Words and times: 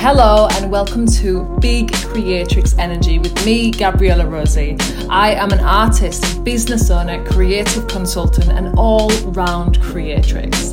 Hello 0.00 0.46
and 0.52 0.70
welcome 0.70 1.06
to 1.06 1.42
Big 1.60 1.92
Creatrix 1.92 2.78
Energy 2.78 3.18
with 3.18 3.44
me, 3.44 3.72
Gabriella 3.72 4.26
Rosie. 4.26 4.76
I 5.10 5.30
am 5.32 5.50
an 5.50 5.58
artist, 5.58 6.44
business 6.44 6.88
owner, 6.88 7.22
creative 7.24 7.88
consultant, 7.88 8.48
and 8.48 8.78
all 8.78 9.10
round 9.32 9.82
creatrix. 9.82 10.70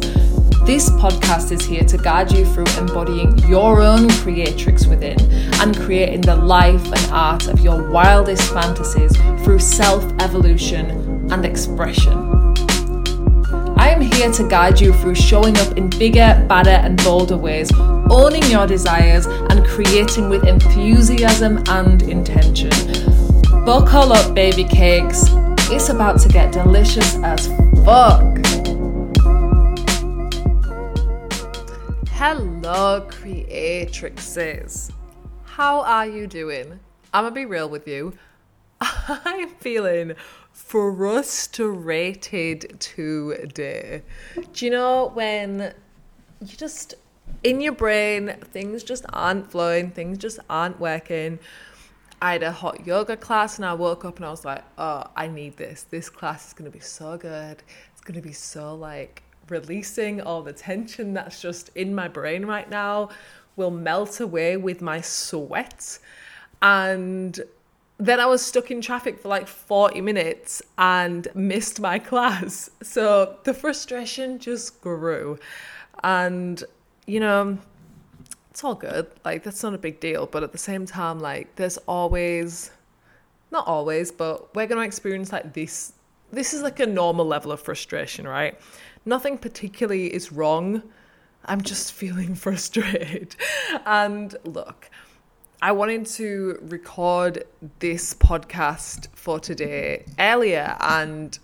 This 0.67 0.91
podcast 0.91 1.51
is 1.51 1.65
here 1.65 1.83
to 1.85 1.97
guide 1.97 2.31
you 2.33 2.46
through 2.46 2.67
embodying 2.77 3.35
your 3.49 3.81
own 3.81 4.12
creatrix 4.12 4.85
within 4.85 5.19
and 5.55 5.76
creating 5.76 6.21
the 6.21 6.35
life 6.35 6.85
and 6.85 7.12
art 7.12 7.47
of 7.47 7.62
your 7.62 7.89
wildest 7.89 8.53
fantasies 8.53 9.17
through 9.44 9.57
self 9.57 10.03
evolution 10.21 11.31
and 11.31 11.46
expression. 11.46 12.35
Here 14.16 14.32
to 14.32 14.47
guide 14.47 14.79
you 14.79 14.94
through 14.94 15.16
showing 15.16 15.58
up 15.58 15.78
in 15.78 15.90
bigger, 15.90 16.41
badder, 16.48 16.70
and 16.70 16.95
bolder 17.04 17.36
ways, 17.36 17.70
owning 18.09 18.44
your 18.44 18.66
desires, 18.66 19.26
and 19.26 19.66
creating 19.66 20.30
with 20.30 20.48
enthusiasm 20.48 21.62
and 21.68 22.02
intention. 22.02 22.70
Buckle 23.66 24.14
up, 24.14 24.34
baby 24.34 24.64
cakes. 24.64 25.26
It's 25.70 25.90
about 25.90 26.22
to 26.22 26.30
get 26.30 26.54
delicious 26.54 27.18
as 27.18 27.48
fuck. 27.84 28.38
Hello, 32.12 33.06
creatrixes. 33.09 34.94
How 35.44 35.82
are 35.82 36.08
you 36.08 36.26
doing? 36.26 36.80
I'm 37.14 37.26
gonna 37.26 37.36
be 37.36 37.45
real 37.45 37.68
with 37.68 37.86
you. 37.86 38.14
I'm 38.80 39.50
feeling 39.56 40.14
frustrated 40.66 42.80
today. 42.80 44.02
Do 44.54 44.66
you 44.66 44.72
know 44.72 45.12
when 45.14 45.76
you 46.42 46.58
just 46.58 46.96
in 47.44 47.62
your 47.62 47.73
brain 47.73 48.36
things 48.52 48.84
just 48.84 49.06
aren't 49.14 49.52
flowing, 49.52 49.92
things 49.92 50.18
just 50.18 50.40
aren't 50.50 50.80
working? 50.80 51.38
I 52.20 52.31
had 52.31 52.42
a 52.42 52.52
hot 52.52 52.88
yoga 52.88 53.16
class 53.16 53.58
and 53.58 53.66
I 53.66 53.76
woke 53.76 54.06
up 54.06 54.17
and 54.17 54.26
I 54.26 54.31
was 54.31 54.44
like, 54.44 54.64
oh, 54.80 55.04
I 55.16 55.28
need 55.28 55.56
this. 55.56 55.84
This 55.84 56.09
class 56.09 56.48
is 56.48 56.54
going 56.54 56.72
to 56.72 56.76
be 56.76 56.84
so 56.84 57.16
good. 57.16 57.61
It's 57.92 58.02
going 58.02 58.20
to 58.20 58.28
be 58.28 58.34
so 58.34 58.73
like 58.73 59.22
releasing 59.50 60.20
all 60.20 60.42
the 60.42 60.54
tension 60.54 61.14
that's 61.14 61.39
just 61.39 61.70
in 61.76 61.94
my 61.94 62.08
brain 62.08 62.44
right 62.44 62.67
now 62.67 63.09
will 63.56 63.70
melt 63.70 64.20
away 64.20 64.58
with 64.58 64.82
my 64.82 65.00
sweat. 65.00 66.00
And 66.64 67.39
then 67.98 68.20
I 68.20 68.26
was 68.26 68.46
stuck 68.46 68.72
in 68.72 68.82
traffic 68.82 69.20
for 69.20 69.30
like 69.30 69.48
40 69.48 70.02
minutes 70.02 70.62
and 70.78 71.28
missed 71.34 71.80
my 71.80 72.00
class. 72.00 72.70
So 72.82 73.38
the 73.44 73.54
frustration 73.54 74.40
just 74.40 74.80
grew. 74.82 75.40
And, 76.04 76.64
you 77.08 77.20
know, 77.20 77.58
it's 78.52 78.64
all 78.64 78.76
good. 78.76 79.08
Like, 79.23 79.44
that's 79.44 79.64
not 79.64 79.73
a 79.73 79.78
big 79.78 80.00
deal. 80.00 80.28
But 80.28 80.44
at 80.44 80.52
the 80.52 80.58
same 80.58 80.86
time, 80.86 81.20
like, 81.20 81.56
there's 81.56 81.78
always, 81.88 82.72
not 83.52 83.68
always, 83.68 84.12
but 84.12 84.54
we're 84.56 84.68
going 84.68 84.80
to 84.80 84.86
experience 84.86 85.32
like 85.32 85.54
this. 85.54 85.94
This 86.32 86.54
is 86.54 86.62
like 86.62 86.80
a 86.80 86.86
normal 86.86 87.26
level 87.26 87.52
of 87.52 87.60
frustration, 87.60 88.28
right? 88.28 88.58
Nothing 89.06 89.38
particularly 89.38 90.14
is 90.14 90.32
wrong. 90.32 90.84
I'm 91.46 91.62
just 91.62 91.92
feeling 92.02 92.36
frustrated. 92.36 93.36
And 93.86 94.36
look, 94.44 94.90
I 95.61 95.72
wanted 95.72 96.06
to 96.08 96.59
record 96.64 97.45
this 97.80 98.14
podcast 98.14 99.08
for 99.16 99.39
today 99.39 100.06
earlier 100.20 100.75
and 100.81 101.38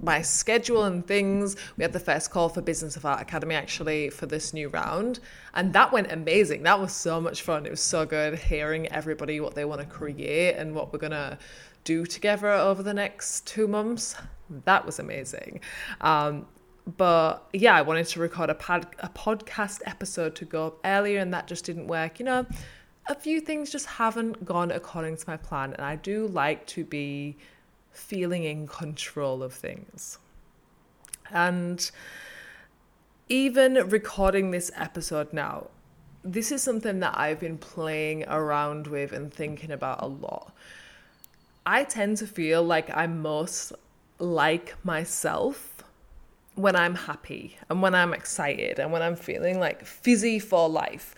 my 0.00 0.22
schedule 0.22 0.84
and 0.84 1.06
things. 1.06 1.56
We 1.76 1.82
had 1.82 1.92
the 1.92 2.00
first 2.00 2.30
call 2.30 2.48
for 2.48 2.62
Business 2.62 2.96
of 2.96 3.04
Art 3.04 3.20
Academy 3.20 3.54
actually 3.54 4.10
for 4.10 4.26
this 4.26 4.54
new 4.54 4.68
round, 4.68 5.20
and 5.54 5.72
that 5.74 5.92
went 5.92 6.10
amazing. 6.10 6.62
That 6.62 6.80
was 6.80 6.92
so 6.92 7.20
much 7.20 7.42
fun. 7.42 7.66
It 7.66 7.70
was 7.70 7.80
so 7.80 8.06
good 8.06 8.38
hearing 8.38 8.90
everybody 8.90 9.38
what 9.40 9.54
they 9.54 9.64
want 9.64 9.80
to 9.80 9.86
create 9.86 10.54
and 10.54 10.74
what 10.74 10.92
we're 10.92 10.98
gonna 10.98 11.38
do 11.84 12.06
together 12.06 12.48
over 12.48 12.82
the 12.82 12.94
next 12.94 13.46
two 13.46 13.68
months. 13.68 14.14
That 14.64 14.86
was 14.86 14.98
amazing. 14.98 15.60
Um, 16.00 16.46
but 16.96 17.46
yeah, 17.52 17.74
I 17.74 17.82
wanted 17.82 18.06
to 18.06 18.20
record 18.20 18.48
a, 18.48 18.56
a 19.00 19.08
podcast 19.10 19.82
episode 19.84 20.34
to 20.36 20.46
go 20.46 20.68
up 20.68 20.78
earlier, 20.84 21.20
and 21.20 21.34
that 21.34 21.46
just 21.46 21.64
didn't 21.66 21.86
work. 21.86 22.18
You 22.18 22.24
know, 22.24 22.46
a 23.08 23.14
few 23.14 23.40
things 23.40 23.70
just 23.70 23.86
haven't 23.86 24.44
gone 24.44 24.70
according 24.70 25.16
to 25.16 25.24
my 25.26 25.36
plan, 25.36 25.72
and 25.72 25.82
I 25.82 25.96
do 25.96 26.26
like 26.26 26.66
to 26.68 26.84
be 26.84 27.36
feeling 27.90 28.44
in 28.44 28.66
control 28.66 29.42
of 29.42 29.54
things. 29.54 30.18
And 31.30 31.90
even 33.28 33.74
recording 33.88 34.50
this 34.50 34.70
episode 34.76 35.32
now, 35.32 35.68
this 36.22 36.52
is 36.52 36.62
something 36.62 37.00
that 37.00 37.16
I've 37.16 37.40
been 37.40 37.58
playing 37.58 38.24
around 38.28 38.86
with 38.86 39.12
and 39.12 39.32
thinking 39.32 39.70
about 39.70 40.02
a 40.02 40.06
lot. 40.06 40.52
I 41.64 41.84
tend 41.84 42.18
to 42.18 42.26
feel 42.26 42.62
like 42.62 42.94
I'm 42.94 43.22
most 43.22 43.72
like 44.18 44.74
myself 44.84 45.77
when 46.58 46.74
I'm 46.74 46.96
happy 46.96 47.56
and 47.70 47.80
when 47.80 47.94
I'm 47.94 48.12
excited 48.12 48.80
and 48.80 48.90
when 48.90 49.00
I'm 49.00 49.14
feeling 49.14 49.60
like 49.60 49.84
fizzy 49.84 50.40
for 50.40 50.68
life. 50.68 51.14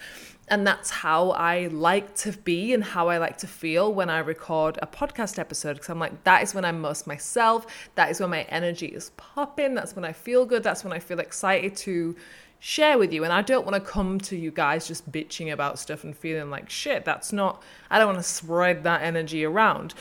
And 0.48 0.66
that's 0.66 0.90
how 0.90 1.30
I 1.30 1.68
like 1.68 2.14
to 2.16 2.32
be 2.32 2.74
and 2.74 2.84
how 2.84 3.08
I 3.08 3.18
like 3.18 3.38
to 3.38 3.46
feel 3.46 3.94
when 3.94 4.10
I 4.10 4.18
record 4.18 4.78
a 4.82 4.86
podcast 4.86 5.38
episode. 5.38 5.74
Because 5.74 5.88
I'm 5.88 5.98
like, 5.98 6.24
that 6.24 6.42
is 6.42 6.54
when 6.54 6.64
I'm 6.64 6.80
most 6.80 7.06
myself. 7.06 7.66
That 7.94 8.10
is 8.10 8.20
when 8.20 8.30
my 8.30 8.42
energy 8.42 8.86
is 8.86 9.10
popping. 9.16 9.74
That's 9.74 9.96
when 9.96 10.04
I 10.04 10.12
feel 10.12 10.44
good. 10.44 10.62
That's 10.62 10.84
when 10.84 10.92
I 10.92 10.98
feel 10.98 11.20
excited 11.20 11.74
to 11.76 12.16
share 12.58 12.98
with 12.98 13.10
you. 13.12 13.24
And 13.24 13.32
I 13.32 13.40
don't 13.40 13.64
want 13.64 13.82
to 13.82 13.90
come 13.90 14.18
to 14.20 14.36
you 14.36 14.50
guys 14.50 14.86
just 14.86 15.10
bitching 15.10 15.52
about 15.52 15.78
stuff 15.78 16.04
and 16.04 16.14
feeling 16.14 16.50
like 16.50 16.68
shit. 16.68 17.06
That's 17.06 17.32
not, 17.32 17.62
I 17.88 17.98
don't 17.98 18.08
want 18.08 18.18
to 18.18 18.24
spread 18.24 18.82
that 18.82 19.02
energy 19.02 19.44
around. 19.44 19.94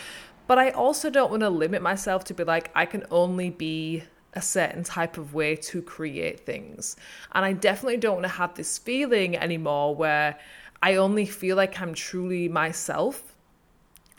But 0.47 0.57
I 0.57 0.71
also 0.71 1.09
don't 1.09 1.29
want 1.29 1.41
to 1.41 1.49
limit 1.49 1.81
myself 1.81 2.25
to 2.25 2.33
be 2.33 2.43
like, 2.43 2.71
I 2.75 2.85
can 2.85 3.05
only 3.11 3.51
be 3.51 4.03
a 4.33 4.41
certain 4.41 4.83
type 4.83 5.17
of 5.17 5.33
way 5.33 5.55
to 5.55 5.81
create 5.81 6.41
things. 6.41 6.95
And 7.33 7.43
I 7.43 7.53
definitely 7.53 7.97
don't 7.97 8.15
want 8.15 8.25
to 8.25 8.29
have 8.29 8.55
this 8.55 8.77
feeling 8.77 9.35
anymore 9.37 9.95
where 9.95 10.37
I 10.81 10.95
only 10.95 11.25
feel 11.25 11.55
like 11.57 11.79
I'm 11.81 11.93
truly 11.93 12.47
myself 12.47 13.29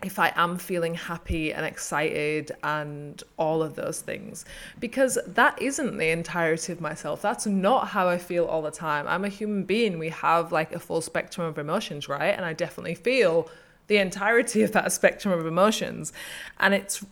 if 0.03 0.19
I 0.19 0.33
am 0.35 0.57
feeling 0.57 0.95
happy 0.95 1.53
and 1.53 1.67
excited 1.67 2.53
and 2.63 3.23
all 3.37 3.63
of 3.63 3.75
those 3.75 4.01
things. 4.01 4.45
Because 4.79 5.19
that 5.27 5.61
isn't 5.61 5.99
the 5.99 6.09
entirety 6.09 6.73
of 6.73 6.81
myself. 6.81 7.21
That's 7.21 7.47
not 7.47 7.89
how 7.89 8.09
I 8.09 8.19
feel 8.19 8.47
all 8.47 8.63
the 8.63 8.71
time. 8.71 9.07
I'm 9.07 9.25
a 9.25 9.29
human 9.29 9.65
being. 9.65 9.99
We 9.99 10.09
have 10.09 10.53
like 10.53 10.73
a 10.73 10.79
full 10.79 11.03
spectrum 11.03 11.47
of 11.47 11.59
emotions, 11.59 12.09
right? 12.09 12.35
And 12.35 12.45
I 12.45 12.55
definitely 12.55 12.95
feel 12.95 13.51
the 13.89 13.99
entirety 13.99 14.63
of 14.63 14.73
that 14.73 14.91
spectrum 14.93 15.39
of 15.39 15.47
emotions. 15.47 16.13
And 16.59 16.73
it's 16.73 17.05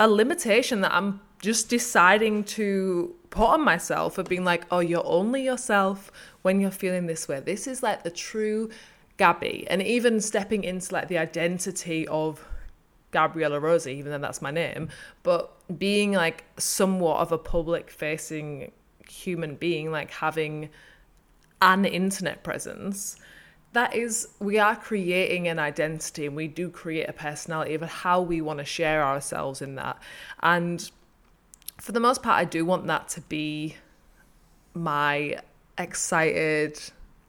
a 0.00 0.08
limitation 0.08 0.80
that 0.80 0.92
I'm 0.92 1.20
just 1.40 1.68
deciding 1.68 2.44
to 2.44 3.14
put 3.30 3.46
on 3.46 3.64
myself 3.64 4.18
of 4.18 4.28
being 4.28 4.44
like, 4.44 4.64
oh, 4.70 4.80
you're 4.80 5.06
only 5.06 5.44
yourself 5.44 6.10
when 6.42 6.60
you're 6.60 6.70
feeling 6.70 7.06
this 7.06 7.28
way. 7.28 7.40
This 7.40 7.66
is 7.66 7.82
like 7.82 8.02
the 8.02 8.10
true 8.10 8.70
Gabby. 9.16 9.66
And 9.68 9.82
even 9.82 10.20
stepping 10.20 10.64
into 10.64 10.92
like 10.92 11.08
the 11.08 11.18
identity 11.18 12.08
of 12.08 12.44
Gabriella 13.10 13.60
Rosie, 13.60 13.92
even 13.92 14.10
though 14.10 14.18
that's 14.18 14.42
my 14.42 14.50
name, 14.50 14.88
but 15.22 15.52
being 15.78 16.12
like 16.12 16.44
somewhat 16.58 17.20
of 17.20 17.30
a 17.30 17.38
public 17.38 17.90
facing 17.90 18.72
human 19.08 19.54
being, 19.54 19.92
like 19.92 20.10
having 20.10 20.70
an 21.62 21.84
internet 21.84 22.42
presence, 22.42 23.16
that 23.74 23.94
is, 23.94 24.28
we 24.38 24.58
are 24.58 24.76
creating 24.76 25.48
an 25.48 25.58
identity 25.58 26.26
and 26.26 26.34
we 26.34 26.48
do 26.48 26.70
create 26.70 27.08
a 27.08 27.12
personality 27.12 27.74
of 27.74 27.82
how 27.82 28.20
we 28.20 28.40
want 28.40 28.60
to 28.60 28.64
share 28.64 29.04
ourselves 29.04 29.60
in 29.60 29.74
that. 29.74 29.98
And 30.42 30.90
for 31.78 31.92
the 31.92 32.00
most 32.00 32.22
part, 32.22 32.38
I 32.38 32.44
do 32.44 32.64
want 32.64 32.86
that 32.86 33.08
to 33.10 33.20
be 33.20 33.76
my 34.74 35.38
excited, 35.76 36.80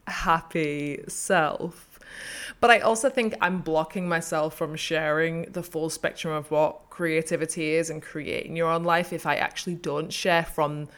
happy 0.08 1.04
self. 1.08 2.00
But 2.62 2.70
I 2.70 2.80
also 2.80 3.10
think 3.10 3.36
I'm 3.42 3.62
blocking 3.62 4.08
myself 4.08 4.56
from 4.56 4.76
sharing 4.76 5.52
the 5.52 5.64
full 5.64 5.90
spectrum 5.90 6.34
of 6.34 6.52
what 6.52 6.90
creativity 6.92 7.72
is 7.72 7.90
and 7.90 8.02
creating 8.02 8.56
your 8.56 8.70
own 8.70 8.84
life 8.84 9.12
if 9.12 9.26
I 9.26 9.36
actually 9.36 9.76
don't 9.76 10.14
share 10.14 10.44
from 10.44 10.90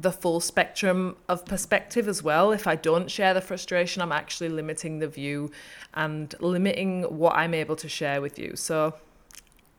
the 0.00 0.12
full 0.12 0.38
spectrum 0.38 1.16
of 1.28 1.44
perspective 1.44 2.06
as 2.06 2.22
well. 2.22 2.52
If 2.52 2.68
I 2.68 2.76
don't 2.76 3.10
share 3.10 3.34
the 3.34 3.40
frustration, 3.40 4.00
I'm 4.00 4.12
actually 4.12 4.48
limiting 4.48 5.00
the 5.00 5.08
view 5.08 5.50
and 5.94 6.32
limiting 6.38 7.02
what 7.02 7.34
I'm 7.34 7.52
able 7.52 7.74
to 7.76 7.88
share 7.88 8.20
with 8.20 8.38
you. 8.38 8.54
So 8.54 8.94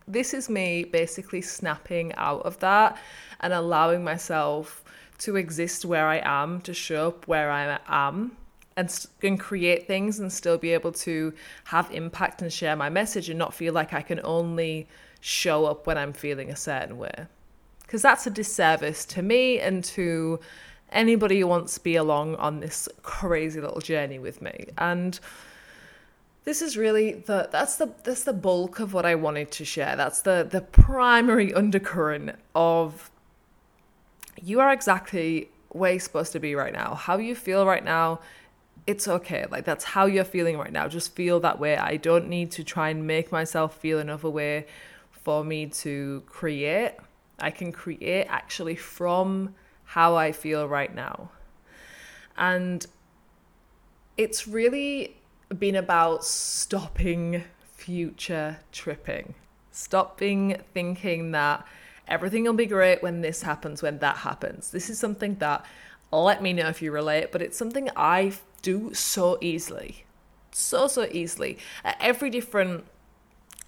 this 0.07 0.33
is 0.33 0.49
me 0.49 0.83
basically 0.83 1.41
snapping 1.41 2.13
out 2.15 2.41
of 2.41 2.59
that 2.59 2.97
and 3.39 3.53
allowing 3.53 4.03
myself 4.03 4.83
to 5.19 5.37
exist 5.37 5.85
where 5.85 6.07
I 6.07 6.21
am, 6.25 6.59
to 6.61 6.73
show 6.73 7.07
up 7.09 7.27
where 7.27 7.49
I 7.49 7.79
am, 7.87 8.35
and, 8.75 9.05
and 9.23 9.39
create 9.39 9.87
things 9.87 10.19
and 10.19 10.31
still 10.31 10.57
be 10.57 10.73
able 10.73 10.91
to 10.93 11.33
have 11.65 11.89
impact 11.91 12.41
and 12.41 12.51
share 12.51 12.75
my 12.75 12.89
message 12.89 13.29
and 13.29 13.39
not 13.39 13.53
feel 13.53 13.73
like 13.73 13.93
I 13.93 14.01
can 14.01 14.19
only 14.25 14.87
show 15.21 15.65
up 15.65 15.87
when 15.87 15.97
I'm 15.97 16.13
feeling 16.13 16.49
a 16.49 16.55
certain 16.57 16.97
way. 16.97 17.27
Because 17.89 18.03
that's 18.03 18.27
a 18.27 18.29
disservice 18.29 19.03
to 19.05 19.23
me 19.23 19.59
and 19.59 19.83
to 19.83 20.39
anybody 20.91 21.39
who 21.39 21.47
wants 21.47 21.73
to 21.73 21.79
be 21.79 21.95
along 21.95 22.35
on 22.35 22.59
this 22.59 22.87
crazy 23.01 23.59
little 23.59 23.79
journey 23.79 24.19
with 24.19 24.43
me. 24.43 24.67
And 24.77 25.19
this 26.43 26.61
is 26.61 26.77
really 26.77 27.13
the 27.13 27.49
that's 27.51 27.77
the 27.77 27.91
that's 28.03 28.25
the 28.25 28.33
bulk 28.33 28.79
of 28.79 28.93
what 28.93 29.07
I 29.07 29.15
wanted 29.15 29.49
to 29.53 29.65
share. 29.65 29.95
That's 29.95 30.21
the 30.21 30.47
the 30.47 30.61
primary 30.61 31.51
undercurrent 31.51 32.35
of 32.53 33.09
you 34.39 34.59
are 34.59 34.71
exactly 34.71 35.49
where 35.69 35.93
you're 35.93 35.99
supposed 35.99 36.31
to 36.33 36.39
be 36.39 36.53
right 36.53 36.73
now. 36.73 36.93
How 36.93 37.17
you 37.17 37.33
feel 37.33 37.65
right 37.65 37.83
now, 37.83 38.19
it's 38.85 39.07
okay. 39.07 39.47
Like 39.49 39.65
that's 39.65 39.83
how 39.83 40.05
you're 40.05 40.23
feeling 40.23 40.59
right 40.59 40.71
now. 40.71 40.87
Just 40.87 41.15
feel 41.15 41.39
that 41.39 41.57
way. 41.59 41.75
I 41.75 41.97
don't 41.97 42.29
need 42.29 42.51
to 42.51 42.63
try 42.63 42.89
and 42.89 43.07
make 43.07 43.31
myself 43.31 43.79
feel 43.79 43.97
another 43.97 44.29
way 44.29 44.67
for 45.09 45.43
me 45.43 45.65
to 45.65 46.21
create. 46.27 46.91
I 47.41 47.51
can 47.51 47.71
create 47.71 48.25
actually 48.25 48.75
from 48.75 49.55
how 49.83 50.15
I 50.15 50.31
feel 50.31 50.67
right 50.67 50.93
now. 50.93 51.31
And 52.37 52.85
it's 54.17 54.47
really 54.47 55.17
been 55.57 55.75
about 55.75 56.23
stopping 56.23 57.43
future 57.63 58.57
tripping. 58.71 59.33
Stopping 59.71 60.57
thinking 60.73 61.31
that 61.31 61.65
everything 62.07 62.43
will 62.43 62.53
be 62.53 62.65
great 62.65 63.01
when 63.01 63.21
this 63.21 63.41
happens, 63.41 63.81
when 63.81 63.99
that 63.99 64.17
happens. 64.17 64.71
This 64.71 64.89
is 64.89 64.99
something 64.99 65.35
that, 65.35 65.65
let 66.11 66.41
me 66.41 66.53
know 66.53 66.67
if 66.67 66.81
you 66.81 66.91
relate, 66.91 67.31
but 67.31 67.41
it's 67.41 67.57
something 67.57 67.89
I 67.95 68.33
do 68.61 68.93
so 68.93 69.37
easily. 69.41 70.05
So, 70.51 70.87
so 70.87 71.07
easily. 71.11 71.57
At 71.83 71.97
every 71.99 72.29
different 72.29 72.85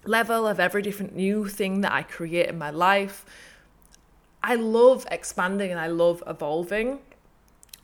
level 0.04 0.46
of 0.46 0.58
every 0.58 0.82
different 0.82 1.14
new 1.14 1.46
thing 1.46 1.80
that 1.82 1.92
I 1.92 2.02
create 2.02 2.48
in 2.48 2.58
my 2.58 2.70
life, 2.70 3.24
I 4.42 4.56
love 4.56 5.06
expanding 5.10 5.70
and 5.70 5.78
I 5.78 5.86
love 5.86 6.22
evolving, 6.26 6.98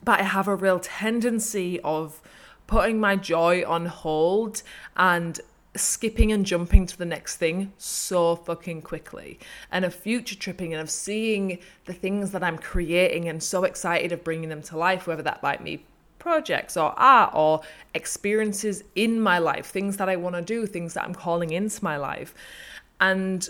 but 0.03 0.19
I 0.19 0.23
have 0.23 0.47
a 0.47 0.55
real 0.55 0.79
tendency 0.79 1.79
of 1.81 2.21
putting 2.67 2.99
my 2.99 3.15
joy 3.15 3.63
on 3.65 3.85
hold 3.87 4.61
and 4.97 5.39
skipping 5.75 6.31
and 6.31 6.45
jumping 6.45 6.85
to 6.87 6.97
the 6.97 7.05
next 7.05 7.37
thing 7.37 7.71
so 7.77 8.35
fucking 8.35 8.81
quickly. 8.81 9.39
And 9.71 9.85
of 9.85 9.93
future 9.93 10.35
tripping 10.35 10.73
and 10.73 10.81
of 10.81 10.89
seeing 10.89 11.59
the 11.85 11.93
things 11.93 12.31
that 12.31 12.43
I'm 12.43 12.57
creating 12.57 13.29
and 13.29 13.41
so 13.41 13.63
excited 13.63 14.11
of 14.11 14.23
bringing 14.23 14.49
them 14.49 14.61
to 14.63 14.77
life 14.77 15.07
whether 15.07 15.23
that 15.23 15.43
might 15.43 15.63
be 15.63 15.85
projects 16.17 16.75
or 16.75 16.93
art 16.99 17.31
or 17.33 17.61
experiences 17.93 18.83
in 18.95 19.21
my 19.21 19.39
life 19.39 19.67
things 19.67 19.97
that 19.97 20.09
I 20.09 20.17
want 20.17 20.35
to 20.35 20.41
do 20.41 20.65
things 20.65 20.93
that 20.95 21.05
I'm 21.05 21.15
calling 21.15 21.51
into 21.51 21.83
my 21.83 21.97
life. 21.97 22.33
And 22.99 23.47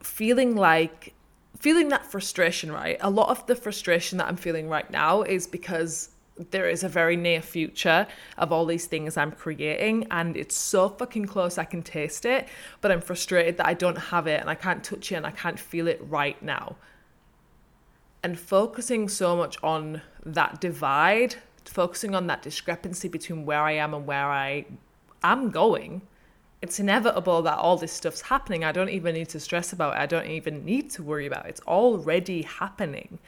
feeling 0.00 0.54
like 0.54 1.12
feeling 1.58 1.88
that 1.88 2.04
frustration 2.04 2.70
right 2.70 2.96
a 3.00 3.10
lot 3.10 3.28
of 3.28 3.46
the 3.46 3.56
frustration 3.56 4.18
that 4.18 4.28
I'm 4.28 4.36
feeling 4.36 4.68
right 4.68 4.90
now 4.90 5.22
is 5.22 5.46
because 5.46 6.10
there 6.50 6.68
is 6.68 6.84
a 6.84 6.88
very 6.88 7.16
near 7.16 7.40
future 7.40 8.06
of 8.36 8.52
all 8.52 8.66
these 8.66 8.86
things 8.86 9.16
I'm 9.16 9.32
creating, 9.32 10.06
and 10.10 10.36
it's 10.36 10.56
so 10.56 10.88
fucking 10.88 11.26
close 11.26 11.58
I 11.58 11.64
can 11.64 11.82
taste 11.82 12.24
it, 12.24 12.48
but 12.80 12.92
I'm 12.92 13.00
frustrated 13.00 13.56
that 13.56 13.66
I 13.66 13.74
don't 13.74 13.96
have 13.96 14.26
it 14.26 14.40
and 14.40 14.50
I 14.50 14.54
can't 14.54 14.84
touch 14.84 15.12
it 15.12 15.16
and 15.16 15.26
I 15.26 15.30
can't 15.30 15.58
feel 15.58 15.88
it 15.88 16.00
right 16.02 16.40
now. 16.42 16.76
And 18.22 18.38
focusing 18.38 19.08
so 19.08 19.36
much 19.36 19.56
on 19.62 20.02
that 20.24 20.60
divide, 20.60 21.36
focusing 21.64 22.14
on 22.14 22.26
that 22.26 22.42
discrepancy 22.42 23.08
between 23.08 23.46
where 23.46 23.62
I 23.62 23.72
am 23.72 23.94
and 23.94 24.06
where 24.06 24.26
I 24.26 24.66
am 25.22 25.50
going, 25.50 26.02
it's 26.66 26.80
inevitable 26.80 27.42
that 27.42 27.58
all 27.58 27.76
this 27.76 27.92
stuff's 27.92 28.22
happening. 28.22 28.64
I 28.64 28.72
don't 28.72 28.88
even 28.88 29.14
need 29.14 29.28
to 29.28 29.38
stress 29.38 29.72
about 29.72 29.94
it. 29.94 30.00
I 30.00 30.06
don't 30.06 30.26
even 30.26 30.64
need 30.64 30.90
to 30.90 31.02
worry 31.04 31.24
about 31.26 31.46
it. 31.46 31.50
It's 31.50 31.60
already 31.60 32.42
happening. 32.42 33.20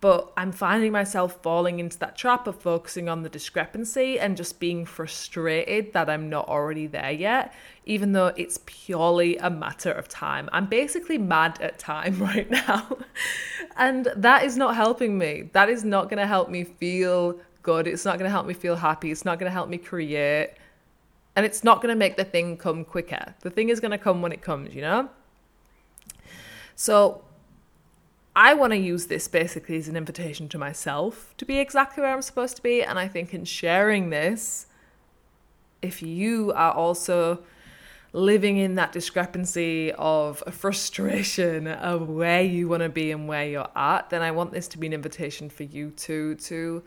But 0.00 0.32
I'm 0.36 0.52
finding 0.52 0.92
myself 0.92 1.42
falling 1.42 1.80
into 1.80 1.98
that 1.98 2.16
trap 2.16 2.46
of 2.46 2.60
focusing 2.60 3.08
on 3.08 3.24
the 3.24 3.28
discrepancy 3.28 4.20
and 4.20 4.36
just 4.36 4.60
being 4.60 4.86
frustrated 4.86 5.92
that 5.94 6.08
I'm 6.08 6.30
not 6.30 6.48
already 6.48 6.86
there 6.86 7.10
yet, 7.10 7.52
even 7.86 8.12
though 8.12 8.28
it's 8.28 8.60
purely 8.66 9.36
a 9.38 9.50
matter 9.50 9.90
of 9.90 10.06
time. 10.08 10.48
I'm 10.52 10.66
basically 10.66 11.18
mad 11.18 11.60
at 11.60 11.80
time 11.80 12.18
right 12.22 12.48
now. 12.48 12.98
and 13.76 14.06
that 14.14 14.44
is 14.44 14.56
not 14.56 14.76
helping 14.76 15.18
me. 15.18 15.50
That 15.54 15.68
is 15.68 15.82
not 15.82 16.04
going 16.08 16.20
to 16.20 16.26
help 16.26 16.48
me 16.48 16.62
feel 16.62 17.40
good. 17.62 17.88
It's 17.88 18.04
not 18.04 18.16
going 18.16 18.28
to 18.28 18.32
help 18.32 18.46
me 18.46 18.54
feel 18.54 18.76
happy. 18.76 19.10
It's 19.10 19.24
not 19.24 19.40
going 19.40 19.50
to 19.50 19.54
help 19.54 19.68
me 19.68 19.76
create. 19.76 20.52
And 21.40 21.46
it's 21.46 21.64
not 21.64 21.80
going 21.80 21.88
to 21.88 21.98
make 21.98 22.18
the 22.18 22.24
thing 22.24 22.58
come 22.58 22.84
quicker. 22.84 23.34
The 23.40 23.48
thing 23.48 23.70
is 23.70 23.80
going 23.80 23.92
to 23.92 23.96
come 23.96 24.20
when 24.20 24.30
it 24.30 24.42
comes, 24.42 24.74
you 24.74 24.82
know? 24.82 25.08
So, 26.76 27.24
I 28.36 28.52
want 28.52 28.74
to 28.74 28.76
use 28.76 29.06
this 29.06 29.26
basically 29.26 29.78
as 29.78 29.88
an 29.88 29.96
invitation 29.96 30.50
to 30.50 30.58
myself 30.58 31.32
to 31.38 31.46
be 31.46 31.58
exactly 31.58 32.02
where 32.02 32.12
I'm 32.12 32.20
supposed 32.20 32.56
to 32.56 32.62
be. 32.62 32.82
And 32.82 32.98
I 32.98 33.08
think 33.08 33.32
in 33.32 33.46
sharing 33.46 34.10
this, 34.10 34.66
if 35.80 36.02
you 36.02 36.52
are 36.52 36.72
also 36.72 37.42
living 38.12 38.58
in 38.58 38.74
that 38.74 38.92
discrepancy 38.92 39.92
of 39.92 40.42
frustration 40.50 41.66
of 41.66 42.10
where 42.10 42.42
you 42.42 42.68
want 42.68 42.82
to 42.82 42.90
be 42.90 43.12
and 43.12 43.28
where 43.28 43.48
you're 43.48 43.70
at, 43.74 44.10
then 44.10 44.20
I 44.20 44.30
want 44.30 44.52
this 44.52 44.68
to 44.68 44.78
be 44.78 44.88
an 44.88 44.92
invitation 44.92 45.48
for 45.48 45.62
you 45.62 45.92
to 45.92 46.34
to 46.34 46.82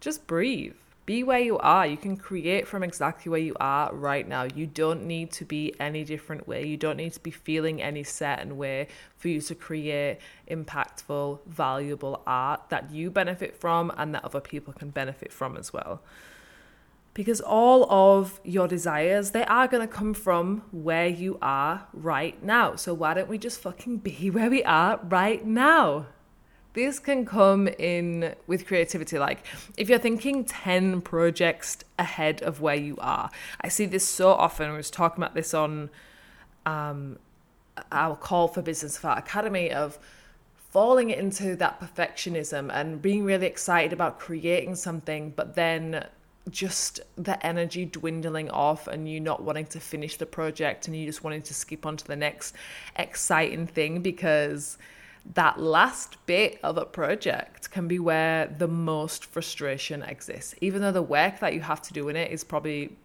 just 0.00 0.26
breathe 0.26 0.74
be 1.06 1.22
where 1.22 1.38
you 1.38 1.56
are. 1.58 1.86
You 1.86 1.96
can 1.96 2.16
create 2.16 2.66
from 2.66 2.82
exactly 2.82 3.30
where 3.30 3.40
you 3.40 3.54
are 3.60 3.94
right 3.94 4.26
now. 4.26 4.42
You 4.42 4.66
don't 4.66 5.04
need 5.04 5.30
to 5.32 5.44
be 5.44 5.72
any 5.78 6.04
different 6.04 6.48
way. 6.48 6.66
You 6.66 6.76
don't 6.76 6.96
need 6.96 7.12
to 7.12 7.20
be 7.20 7.30
feeling 7.30 7.80
any 7.80 8.02
certain 8.02 8.56
way 8.56 8.88
for 9.16 9.28
you 9.28 9.40
to 9.42 9.54
create 9.54 10.18
impactful, 10.50 11.38
valuable 11.46 12.22
art 12.26 12.68
that 12.70 12.90
you 12.90 13.10
benefit 13.10 13.54
from 13.54 13.92
and 13.96 14.14
that 14.16 14.24
other 14.24 14.40
people 14.40 14.72
can 14.72 14.90
benefit 14.90 15.32
from 15.32 15.56
as 15.56 15.72
well. 15.72 16.02
Because 17.14 17.40
all 17.40 17.90
of 17.90 18.40
your 18.44 18.68
desires, 18.68 19.30
they 19.30 19.44
are 19.44 19.68
going 19.68 19.86
to 19.86 19.92
come 19.92 20.12
from 20.12 20.64
where 20.70 21.06
you 21.06 21.38
are 21.40 21.86
right 21.94 22.42
now. 22.42 22.74
So 22.74 22.92
why 22.92 23.14
don't 23.14 23.28
we 23.28 23.38
just 23.38 23.60
fucking 23.60 23.98
be 23.98 24.28
where 24.30 24.50
we 24.50 24.64
are 24.64 24.98
right 25.04 25.46
now? 25.46 26.06
This 26.76 26.98
can 26.98 27.24
come 27.24 27.66
in 27.66 28.34
with 28.46 28.66
creativity. 28.66 29.18
Like 29.18 29.44
if 29.78 29.88
you're 29.88 29.98
thinking 29.98 30.44
10 30.44 31.00
projects 31.00 31.78
ahead 31.98 32.42
of 32.42 32.60
where 32.60 32.76
you 32.76 32.96
are, 32.98 33.30
I 33.62 33.68
see 33.68 33.86
this 33.86 34.06
so 34.06 34.28
often. 34.28 34.70
I 34.70 34.76
was 34.76 34.90
talking 34.90 35.24
about 35.24 35.34
this 35.34 35.54
on 35.54 35.88
um, 36.66 37.18
our 37.90 38.14
call 38.14 38.48
for 38.48 38.60
Business 38.60 39.02
Art 39.02 39.18
Academy 39.18 39.72
of 39.72 39.98
falling 40.70 41.08
into 41.08 41.56
that 41.56 41.80
perfectionism 41.80 42.70
and 42.70 43.00
being 43.00 43.24
really 43.24 43.46
excited 43.46 43.94
about 43.94 44.20
creating 44.20 44.74
something, 44.74 45.30
but 45.30 45.54
then 45.54 46.06
just 46.50 47.00
the 47.16 47.44
energy 47.44 47.86
dwindling 47.86 48.50
off 48.50 48.86
and 48.86 49.08
you 49.08 49.18
not 49.18 49.42
wanting 49.42 49.64
to 49.64 49.80
finish 49.80 50.18
the 50.18 50.26
project 50.26 50.86
and 50.86 50.94
you 50.94 51.06
just 51.06 51.24
wanting 51.24 51.40
to 51.40 51.54
skip 51.54 51.86
on 51.86 51.96
to 51.96 52.06
the 52.06 52.14
next 52.14 52.54
exciting 52.96 53.66
thing 53.66 54.02
because 54.02 54.76
that 55.34 55.60
last 55.60 56.24
bit 56.26 56.58
of 56.62 56.78
a 56.78 56.84
project 56.84 57.70
can 57.70 57.88
be 57.88 57.98
where 57.98 58.46
the 58.46 58.68
most 58.68 59.24
frustration 59.24 60.02
exists. 60.02 60.54
Even 60.60 60.82
though 60.82 60.92
the 60.92 61.02
work 61.02 61.40
that 61.40 61.54
you 61.54 61.60
have 61.60 61.82
to 61.82 61.92
do 61.92 62.08
in 62.08 62.16
it 62.16 62.30
is 62.30 62.44
probably 62.44 62.96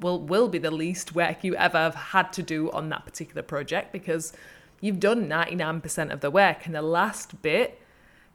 will 0.00 0.20
will 0.20 0.48
be 0.48 0.58
the 0.58 0.70
least 0.70 1.14
work 1.14 1.42
you 1.42 1.54
ever 1.56 1.78
have 1.78 1.94
had 1.94 2.32
to 2.32 2.42
do 2.42 2.70
on 2.70 2.88
that 2.88 3.04
particular 3.04 3.42
project 3.42 3.92
because 3.92 4.32
you've 4.80 5.00
done 5.00 5.28
99% 5.28 6.12
of 6.12 6.20
the 6.20 6.30
work 6.30 6.66
and 6.66 6.74
the 6.74 6.82
last 6.82 7.42
bit 7.42 7.80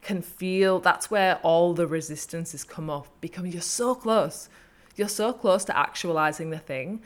can 0.02 0.22
feel 0.22 0.80
that's 0.80 1.10
where 1.10 1.38
all 1.38 1.74
the 1.74 1.88
resistance 1.88 2.54
resistances 2.54 2.64
come 2.66 2.90
off 2.90 3.10
because 3.22 3.46
you're 3.48 3.62
so 3.62 3.96
close. 3.96 4.50
You're 4.96 5.08
so 5.08 5.32
close 5.34 5.64
to 5.66 5.78
actualizing 5.78 6.50
the 6.50 6.60
thing 6.60 7.02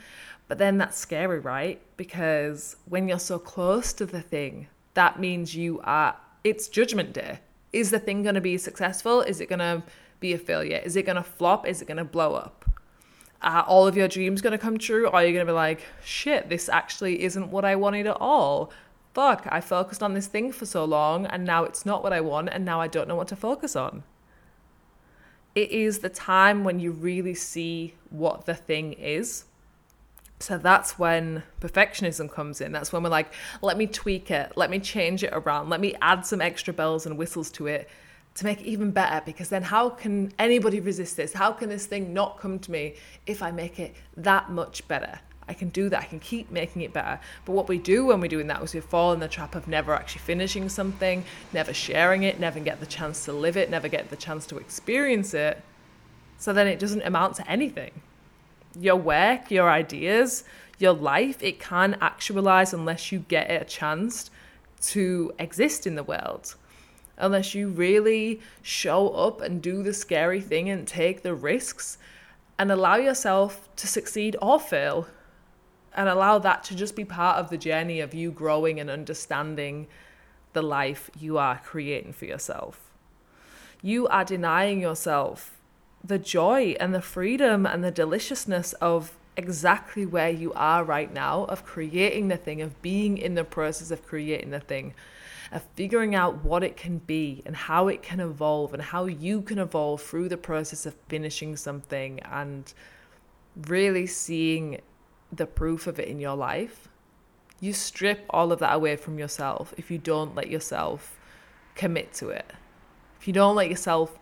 but 0.48 0.58
then 0.58 0.78
that's 0.78 0.98
scary 0.98 1.40
right? 1.40 1.80
Because 1.96 2.76
when 2.86 3.08
you're 3.08 3.20
so 3.20 3.38
close 3.38 3.94
to 3.94 4.06
the 4.06 4.22
thing 4.22 4.68
that 4.98 5.20
means 5.20 5.56
you 5.56 5.80
are, 5.84 6.16
it's 6.44 6.68
judgment 6.68 7.14
day. 7.14 7.38
Is 7.72 7.92
the 7.92 8.00
thing 8.00 8.24
going 8.24 8.34
to 8.34 8.42
be 8.42 8.58
successful? 8.58 9.22
Is 9.22 9.40
it 9.40 9.48
going 9.48 9.60
to 9.60 9.84
be 10.20 10.34
a 10.34 10.40
failure? 10.40 10.82
Is 10.84 10.96
it 10.96 11.06
going 11.06 11.18
to 11.18 11.24
flop? 11.24 11.68
Is 11.68 11.84
it 11.84 11.88
going 11.88 11.98
to 11.98 12.04
blow 12.04 12.34
up? 12.34 12.66
Are 13.44 13.62
all 13.62 13.86
of 13.86 13.96
your 13.96 14.08
dreams 14.08 14.42
going 14.42 14.54
to 14.54 14.58
come 14.58 14.80
true? 14.80 15.06
Or 15.06 15.18
are 15.18 15.24
you 15.24 15.34
going 15.34 15.46
to 15.46 15.52
be 15.52 15.56
like, 15.56 15.84
shit, 16.04 16.50
this 16.50 16.68
actually 16.68 17.22
isn't 17.22 17.52
what 17.52 17.64
I 17.64 17.76
wanted 17.76 18.08
at 18.08 18.18
all? 18.20 18.72
Fuck, 19.14 19.46
I 19.50 19.62
focused 19.62 20.02
on 20.02 20.16
this 20.16 20.26
thing 20.26 20.52
for 20.52 20.66
so 20.66 20.84
long 20.84 21.28
and 21.28 21.46
now 21.46 21.64
it's 21.64 21.86
not 21.86 22.02
what 22.02 22.12
I 22.12 22.22
want 22.22 22.50
and 22.50 22.66
now 22.66 22.82
I 22.82 22.88
don't 22.88 23.08
know 23.08 23.16
what 23.16 23.28
to 23.28 23.36
focus 23.36 23.76
on. 23.76 24.02
It 25.54 25.70
is 25.70 26.00
the 26.00 26.10
time 26.10 26.64
when 26.64 26.80
you 26.80 26.92
really 26.92 27.36
see 27.36 27.94
what 28.10 28.48
the 28.48 28.56
thing 28.56 28.94
is 28.94 29.46
so 30.40 30.58
that's 30.58 31.00
when 31.00 31.44
perfectionism 31.62 32.32
comes 32.32 32.62
in. 32.62 32.72
That's 32.72 32.94
when 32.94 33.04
we're 33.04 33.10
like, 33.10 33.34
let 33.62 33.78
me 33.78 33.88
tweak 33.88 34.30
it, 34.30 34.54
let 34.56 34.70
me 34.70 34.80
change 34.80 35.24
it 35.24 35.34
around, 35.34 35.70
let 35.70 35.80
me 35.80 35.96
add 36.02 36.26
some 36.26 36.42
extra 36.42 36.74
bells 36.74 37.06
and 37.06 37.18
whistles 37.18 37.50
to 37.52 37.68
it 37.68 37.90
to 38.36 38.46
make 38.46 38.62
it 38.62 38.68
even 38.68 38.92
better. 38.92 39.22
Because 39.26 39.50
then, 39.50 39.64
how 39.64 39.90
can 39.90 40.32
anybody 40.38 40.80
resist 40.80 41.18
this? 41.18 41.34
How 41.34 41.52
can 41.52 41.70
this 41.70 41.88
thing 41.88 42.14
not 42.14 42.40
come 42.40 42.60
to 42.60 42.72
me 42.72 42.96
if 43.26 43.42
I 43.42 43.52
make 43.52 43.80
it 43.80 43.96
that 44.16 44.52
much 44.52 44.88
better? 44.88 45.20
I 45.50 45.54
can 45.54 45.70
do 45.70 45.90
that. 45.90 46.02
I 46.02 46.06
can 46.06 46.20
keep 46.20 46.52
making 46.52 46.82
it 46.82 46.94
better. 46.94 47.20
But 47.46 47.54
what 47.54 47.68
we 47.68 47.78
do 47.78 48.06
when 48.06 48.20
we're 48.20 48.28
doing 48.28 48.48
that 48.48 48.62
is 48.62 48.74
we 48.74 48.82
fall 48.82 49.14
in 49.14 49.20
the 49.20 49.28
trap 49.28 49.56
of 49.56 49.68
never 49.68 49.94
actually 49.94 50.22
finishing 50.22 50.70
something, 50.70 51.24
never 51.54 51.74
sharing 51.74 52.24
it, 52.24 52.40
never 52.40 52.60
get 52.60 52.80
the 52.80 52.86
chance 52.86 53.26
to 53.26 53.34
live 53.34 53.58
it, 53.58 53.70
never 53.70 53.88
get 53.88 54.10
the 54.10 54.18
chance 54.18 54.46
to 54.48 54.58
experience 54.58 55.34
it. 55.34 55.62
So 56.38 56.54
then 56.54 56.68
it 56.68 56.80
doesn't 56.80 57.02
amount 57.02 57.38
to 57.38 57.50
anything. 57.50 57.92
Your 58.80 58.96
work, 58.96 59.50
your 59.52 59.70
ideas, 59.70 60.44
your 60.78 60.94
life, 60.94 61.42
it 61.42 61.60
can't 61.60 61.96
actualize 62.02 62.74
unless 62.74 63.12
you 63.12 63.20
get 63.20 63.50
a 63.50 63.66
chance 63.66 64.30
to 64.82 65.34
exist 65.40 65.88
in 65.88 65.96
the 65.96 66.04
world. 66.04 66.56
Unless 67.18 67.56
you 67.56 67.70
really 67.70 68.42
show 68.62 69.10
up 69.10 69.42
and 69.42 69.62
do 69.62 69.82
the 69.82 69.94
scary 69.94 70.42
thing 70.42 70.70
and 70.70 70.88
take 70.88 71.24
the 71.24 71.34
risks 71.34 71.98
and 72.60 72.72
allow 72.72 72.96
yourself 72.96 73.68
to 73.78 73.88
succeed 73.88 74.36
or 74.42 74.60
fail 74.60 75.08
and 75.96 76.08
allow 76.08 76.38
that 76.38 76.64
to 76.66 76.76
just 76.76 76.96
be 76.96 77.06
part 77.06 77.38
of 77.38 77.50
the 77.50 77.58
journey 77.58 78.00
of 78.00 78.14
you 78.14 78.30
growing 78.30 78.80
and 78.80 78.90
understanding 78.90 79.88
the 80.54 80.62
life 80.62 81.10
you 81.20 81.40
are 81.40 81.60
creating 81.64 82.14
for 82.14 82.26
yourself. 82.26 82.92
You 83.82 84.08
are 84.08 84.24
denying 84.24 84.80
yourself 84.80 85.57
the 86.08 86.18
joy 86.18 86.76
and 86.80 86.94
the 86.94 87.02
freedom 87.02 87.66
and 87.66 87.84
the 87.84 87.92
deliciousness 87.92 88.74
of 88.74 89.18
exactly 89.36 90.06
where 90.06 90.30
you 90.30 90.52
are 90.54 90.84
right 90.84 91.14
now, 91.14 91.44
of 91.46 91.66
creating 91.66 92.30
the 92.30 92.38
thing, 92.38 92.62
of 92.62 92.82
being 92.82 93.18
in 93.18 93.36
the 93.36 93.44
process 93.44 93.92
of 93.92 94.06
creating 94.06 94.50
the 94.50 94.60
thing, 94.60 94.94
of 95.52 95.62
figuring 95.76 96.16
out 96.16 96.44
what 96.44 96.64
it 96.64 96.76
can 96.76 96.98
be 97.00 97.44
and 97.46 97.56
how 97.56 97.88
it 97.88 98.02
can 98.02 98.20
evolve 98.20 98.74
and 98.74 98.82
how 98.82 99.06
you 99.06 99.42
can 99.42 99.60
evolve 99.60 100.02
through 100.02 100.30
the 100.30 100.38
process 100.38 100.86
of 100.86 100.96
finishing 101.08 101.56
something 101.56 102.20
and 102.22 102.74
really 103.68 104.08
seeing 104.08 104.80
the 105.32 105.46
proof 105.46 105.88
of 105.88 106.00
it 106.00 106.08
in 106.08 106.20
your 106.20 106.36
life, 106.36 106.88
you 107.60 107.74
strip 107.74 108.26
all 108.30 108.52
of 108.52 108.60
that 108.60 108.74
away 108.74 108.96
from 108.96 109.20
yourself 109.20 109.74
if 109.78 109.92
you 109.92 109.98
don't 109.98 110.36
let 110.36 110.50
yourself 110.50 111.20
commit 111.76 112.14
to 112.14 112.30
it. 112.30 112.52
If 113.20 113.28
you 113.28 113.34
don't 113.34 113.56
let 113.56 113.70
yourself 113.70 114.18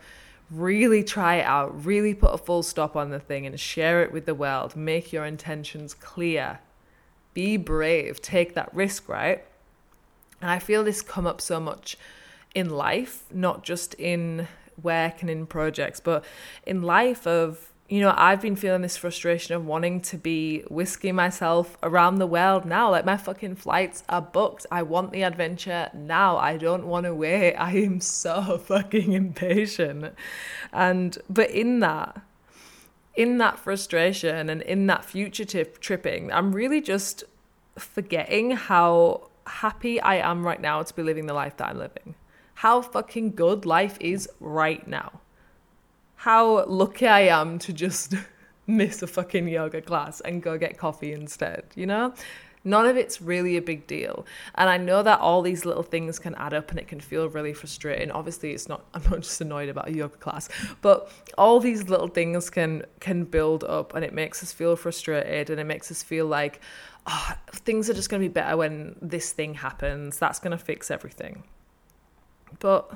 really 0.51 1.03
try 1.03 1.35
it 1.35 1.45
out, 1.45 1.85
really 1.85 2.13
put 2.13 2.33
a 2.33 2.37
full 2.37 2.63
stop 2.63 2.95
on 2.95 3.09
the 3.09 3.19
thing 3.19 3.45
and 3.45 3.59
share 3.59 4.03
it 4.03 4.11
with 4.11 4.25
the 4.25 4.35
world, 4.35 4.75
make 4.75 5.11
your 5.11 5.25
intentions 5.25 5.93
clear, 5.93 6.59
be 7.33 7.57
brave, 7.57 8.21
take 8.21 8.53
that 8.55 8.73
risk, 8.73 9.09
right? 9.09 9.43
And 10.41 10.51
I 10.51 10.59
feel 10.59 10.83
this 10.83 11.01
come 11.01 11.25
up 11.25 11.41
so 11.41 11.59
much 11.59 11.97
in 12.53 12.69
life, 12.69 13.23
not 13.31 13.63
just 13.63 13.93
in 13.95 14.47
work 14.81 15.21
and 15.21 15.29
in 15.29 15.45
projects, 15.45 15.99
but 15.99 16.23
in 16.65 16.81
life 16.81 17.25
of 17.25 17.71
you 17.87 18.01
know, 18.01 18.13
I've 18.17 18.41
been 18.41 18.55
feeling 18.55 18.81
this 18.81 18.97
frustration 18.97 19.55
of 19.55 19.65
wanting 19.65 20.01
to 20.01 20.17
be 20.17 20.61
whisking 20.69 21.13
myself 21.13 21.77
around 21.83 22.15
the 22.15 22.25
world 22.25 22.65
now. 22.65 22.89
Like 22.89 23.05
my 23.05 23.17
fucking 23.17 23.57
flights 23.57 24.03
are 24.09 24.23
booked. 24.23 24.65
I 24.71 24.81
want 24.81 25.11
the 25.11 25.21
adventure 25.21 25.91
now. 25.93 26.37
I 26.37 26.57
don't 26.57 26.87
want 26.87 27.05
to 27.05 27.13
wait. 27.13 27.53
I 27.55 27.73
am 27.73 28.01
so 28.01 28.57
fucking 28.57 29.13
impatient. 29.13 30.15
And 30.73 31.17
but 31.29 31.51
in 31.51 31.79
that, 31.81 32.21
in 33.15 33.37
that 33.37 33.59
frustration 33.59 34.49
and 34.49 34.63
in 34.63 34.87
that 34.87 35.05
future 35.05 35.45
tip 35.45 35.79
tripping, 35.79 36.31
I'm 36.31 36.53
really 36.53 36.81
just 36.81 37.23
forgetting 37.77 38.51
how 38.51 39.29
happy 39.45 40.01
I 40.01 40.15
am 40.15 40.43
right 40.43 40.59
now 40.59 40.81
to 40.81 40.93
be 40.93 41.03
living 41.03 41.27
the 41.27 41.35
life 41.35 41.57
that 41.57 41.69
I'm 41.69 41.77
living. 41.77 42.15
How 42.55 42.81
fucking 42.81 43.35
good 43.35 43.67
life 43.67 43.97
is 43.99 44.27
right 44.39 44.87
now 44.87 45.21
how 46.25 46.65
lucky 46.65 47.05
I 47.05 47.27
am 47.27 47.59
to 47.59 47.71
just 47.71 48.15
miss 48.65 49.03
a 49.03 49.05
fucking 49.05 49.47
yoga 49.47 49.79
class 49.79 50.21
and 50.21 50.41
go 50.41 50.57
get 50.57 50.75
coffee 50.75 51.13
instead, 51.13 51.65
you 51.75 51.85
know? 51.85 52.15
None 52.63 52.87
of 52.87 52.97
it's 52.97 53.21
really 53.21 53.57
a 53.57 53.61
big 53.61 53.85
deal. 53.85 54.25
And 54.55 54.67
I 54.67 54.77
know 54.77 55.03
that 55.03 55.19
all 55.19 55.43
these 55.43 55.65
little 55.65 55.83
things 55.83 56.17
can 56.17 56.33
add 56.33 56.55
up 56.55 56.71
and 56.71 56.79
it 56.79 56.87
can 56.87 56.99
feel 56.99 57.29
really 57.29 57.53
frustrating. 57.53 58.09
Obviously, 58.09 58.53
it's 58.53 58.67
not 58.67 58.85
I'm 58.95 59.03
not 59.03 59.19
just 59.19 59.39
annoyed 59.39 59.69
about 59.69 59.87
a 59.87 59.93
yoga 59.93 60.17
class, 60.17 60.49
but 60.81 61.11
all 61.37 61.59
these 61.59 61.89
little 61.89 62.07
things 62.07 62.49
can 62.49 62.81
can 62.99 63.25
build 63.25 63.63
up 63.63 63.93
and 63.93 64.03
it 64.03 64.11
makes 64.11 64.41
us 64.41 64.51
feel 64.51 64.75
frustrated 64.75 65.51
and 65.51 65.59
it 65.59 65.65
makes 65.65 65.91
us 65.91 66.01
feel 66.01 66.25
like 66.25 66.59
oh, 67.05 67.33
things 67.51 67.87
are 67.87 67.93
just 67.93 68.09
going 68.09 68.19
to 68.19 68.27
be 68.27 68.33
better 68.33 68.57
when 68.57 68.95
this 68.99 69.31
thing 69.31 69.53
happens. 69.53 70.17
That's 70.17 70.39
going 70.39 70.57
to 70.57 70.63
fix 70.63 70.89
everything. 70.89 71.43
But 72.57 72.91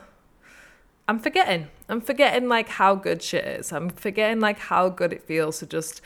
I'm 1.09 1.17
forgetting. 1.17 1.69
I'm 1.89 2.01
forgetting 2.01 2.47
like 2.47 2.69
how 2.69 2.93
good 2.93 3.23
shit 3.23 3.43
is. 3.43 3.73
I'm 3.73 3.89
forgetting 3.89 4.39
like 4.39 4.59
how 4.59 4.89
good 4.89 5.11
it 5.11 5.23
feels 5.23 5.57
to 5.57 5.65
just 5.65 6.03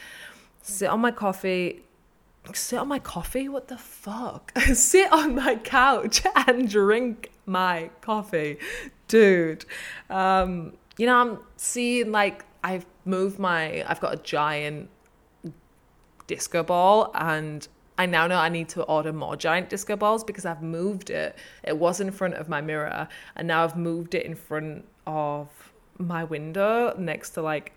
sit 0.61 0.87
on 0.89 1.01
my 1.01 1.11
coffee, 1.11 1.81
sit 2.53 2.79
on 2.79 2.87
my 2.87 2.99
coffee. 2.99 3.49
What 3.49 3.67
the 3.67 3.77
fuck? 3.77 4.57
sit 4.73 5.11
on 5.11 5.35
my 5.35 5.57
couch 5.57 6.21
and 6.47 6.69
drink 6.69 7.31
my 7.45 7.89
coffee, 7.99 8.59
dude. 9.09 9.65
Um, 10.09 10.71
you 10.97 11.05
know, 11.05 11.17
I'm 11.17 11.39
seeing 11.57 12.13
like 12.13 12.45
I've 12.63 12.85
moved 13.03 13.39
my. 13.39 13.83
I've 13.85 13.99
got 13.99 14.13
a 14.13 14.23
giant 14.23 14.89
disco 16.27 16.63
ball 16.63 17.11
and 17.13 17.67
I 17.97 18.05
now 18.05 18.25
know 18.27 18.37
I 18.37 18.47
need 18.47 18.69
to 18.69 18.83
order 18.83 19.11
more 19.11 19.35
giant 19.35 19.69
disco 19.69 19.97
balls 19.97 20.23
because 20.23 20.45
I've 20.45 20.61
moved 20.61 21.09
it. 21.09 21.37
It 21.63 21.77
was 21.77 21.99
in 21.99 22.09
front 22.11 22.35
of 22.35 22.49
my 22.49 22.61
mirror, 22.61 23.07
and 23.35 23.47
now 23.47 23.63
I've 23.63 23.77
moved 23.77 24.15
it 24.15 24.25
in 24.25 24.35
front 24.35 24.85
of 25.05 25.49
my 25.97 26.23
window 26.23 26.95
next 26.97 27.31
to 27.31 27.41
like 27.41 27.73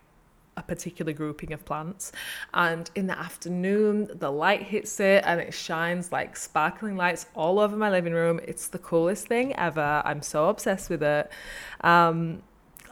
a 0.56 0.62
particular 0.62 1.12
grouping 1.12 1.52
of 1.52 1.64
plants. 1.64 2.12
And 2.54 2.90
in 2.94 3.06
the 3.06 3.18
afternoon, 3.18 4.08
the 4.14 4.30
light 4.32 4.62
hits 4.62 4.98
it 5.00 5.22
and 5.26 5.40
it 5.40 5.52
shines 5.52 6.12
like 6.12 6.36
sparkling 6.36 6.96
lights 6.96 7.26
all 7.34 7.58
over 7.58 7.76
my 7.76 7.90
living 7.90 8.14
room. 8.14 8.40
It's 8.42 8.68
the 8.68 8.78
coolest 8.78 9.26
thing 9.26 9.54
ever. 9.56 10.02
I'm 10.04 10.22
so 10.22 10.48
obsessed 10.48 10.88
with 10.88 11.02
it. 11.02 11.30
Um, 11.82 12.42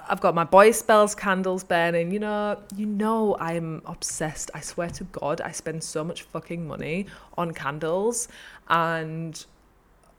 I've 0.07 0.21
got 0.21 0.35
my 0.35 0.45
Boy 0.45 0.73
Smells 0.73 1.14
candles 1.14 1.64
burning. 1.64 2.11
You 2.11 2.19
know, 2.19 2.59
you 2.76 2.85
know 2.85 3.37
I'm 3.41 3.81
obsessed. 3.87 4.50
I 4.53 4.61
swear 4.61 4.91
to 4.91 5.05
God, 5.05 5.41
I 5.41 5.53
spend 5.53 5.83
so 5.83 6.05
much 6.05 6.23
fucking 6.23 6.67
money 6.67 7.07
on 7.38 7.53
candles 7.53 8.29
and 8.69 9.45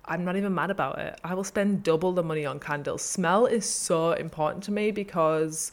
I'm 0.07 0.23
not 0.23 0.35
even 0.35 0.53
mad 0.53 0.69
about 0.69 0.99
it. 0.99 1.19
I 1.23 1.33
will 1.33 1.43
spend 1.43 1.83
double 1.83 2.11
the 2.11 2.23
money 2.23 2.45
on 2.45 2.59
candles. 2.59 3.01
Smell 3.01 3.45
is 3.45 3.65
so 3.65 4.11
important 4.11 4.63
to 4.65 4.71
me 4.71 4.91
because 4.91 5.71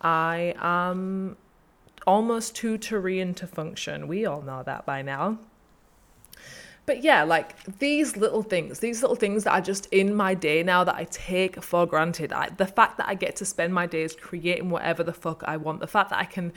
I 0.00 0.54
am 0.58 1.36
almost 2.06 2.56
too 2.56 2.78
Taurean 2.78 3.36
to 3.36 3.46
function. 3.46 4.08
We 4.08 4.26
all 4.26 4.42
know 4.42 4.62
that 4.64 4.84
by 4.84 5.02
now. 5.02 5.38
But 6.84 7.04
yeah, 7.04 7.22
like 7.22 7.78
these 7.78 8.16
little 8.16 8.42
things, 8.42 8.80
these 8.80 9.02
little 9.02 9.14
things 9.14 9.44
that 9.44 9.52
are 9.52 9.60
just 9.60 9.86
in 9.92 10.14
my 10.14 10.34
day 10.34 10.64
now 10.64 10.82
that 10.82 10.96
I 10.96 11.04
take 11.04 11.62
for 11.62 11.86
granted. 11.86 12.32
I, 12.32 12.48
the 12.48 12.66
fact 12.66 12.98
that 12.98 13.08
I 13.08 13.14
get 13.14 13.36
to 13.36 13.44
spend 13.44 13.72
my 13.72 13.86
days 13.86 14.16
creating 14.16 14.70
whatever 14.70 15.04
the 15.04 15.12
fuck 15.12 15.44
I 15.46 15.56
want, 15.56 15.78
the 15.78 15.86
fact 15.86 16.10
that 16.10 16.18
I 16.18 16.24
can 16.24 16.52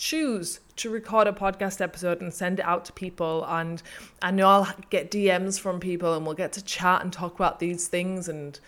choose 0.00 0.60
to 0.76 0.88
record 0.88 1.26
a 1.26 1.32
podcast 1.32 1.82
episode 1.82 2.22
and 2.22 2.32
send 2.32 2.58
it 2.58 2.64
out 2.64 2.86
to 2.86 2.92
people. 2.92 3.44
And 3.46 3.82
I 4.22 4.30
know 4.30 4.48
I'll 4.48 4.74
get 4.88 5.10
DMs 5.10 5.60
from 5.60 5.78
people 5.78 6.14
and 6.14 6.24
we'll 6.24 6.34
get 6.34 6.54
to 6.54 6.64
chat 6.64 7.02
and 7.02 7.12
talk 7.12 7.34
about 7.34 7.58
these 7.58 7.86
things. 7.86 8.26
And 8.26 8.58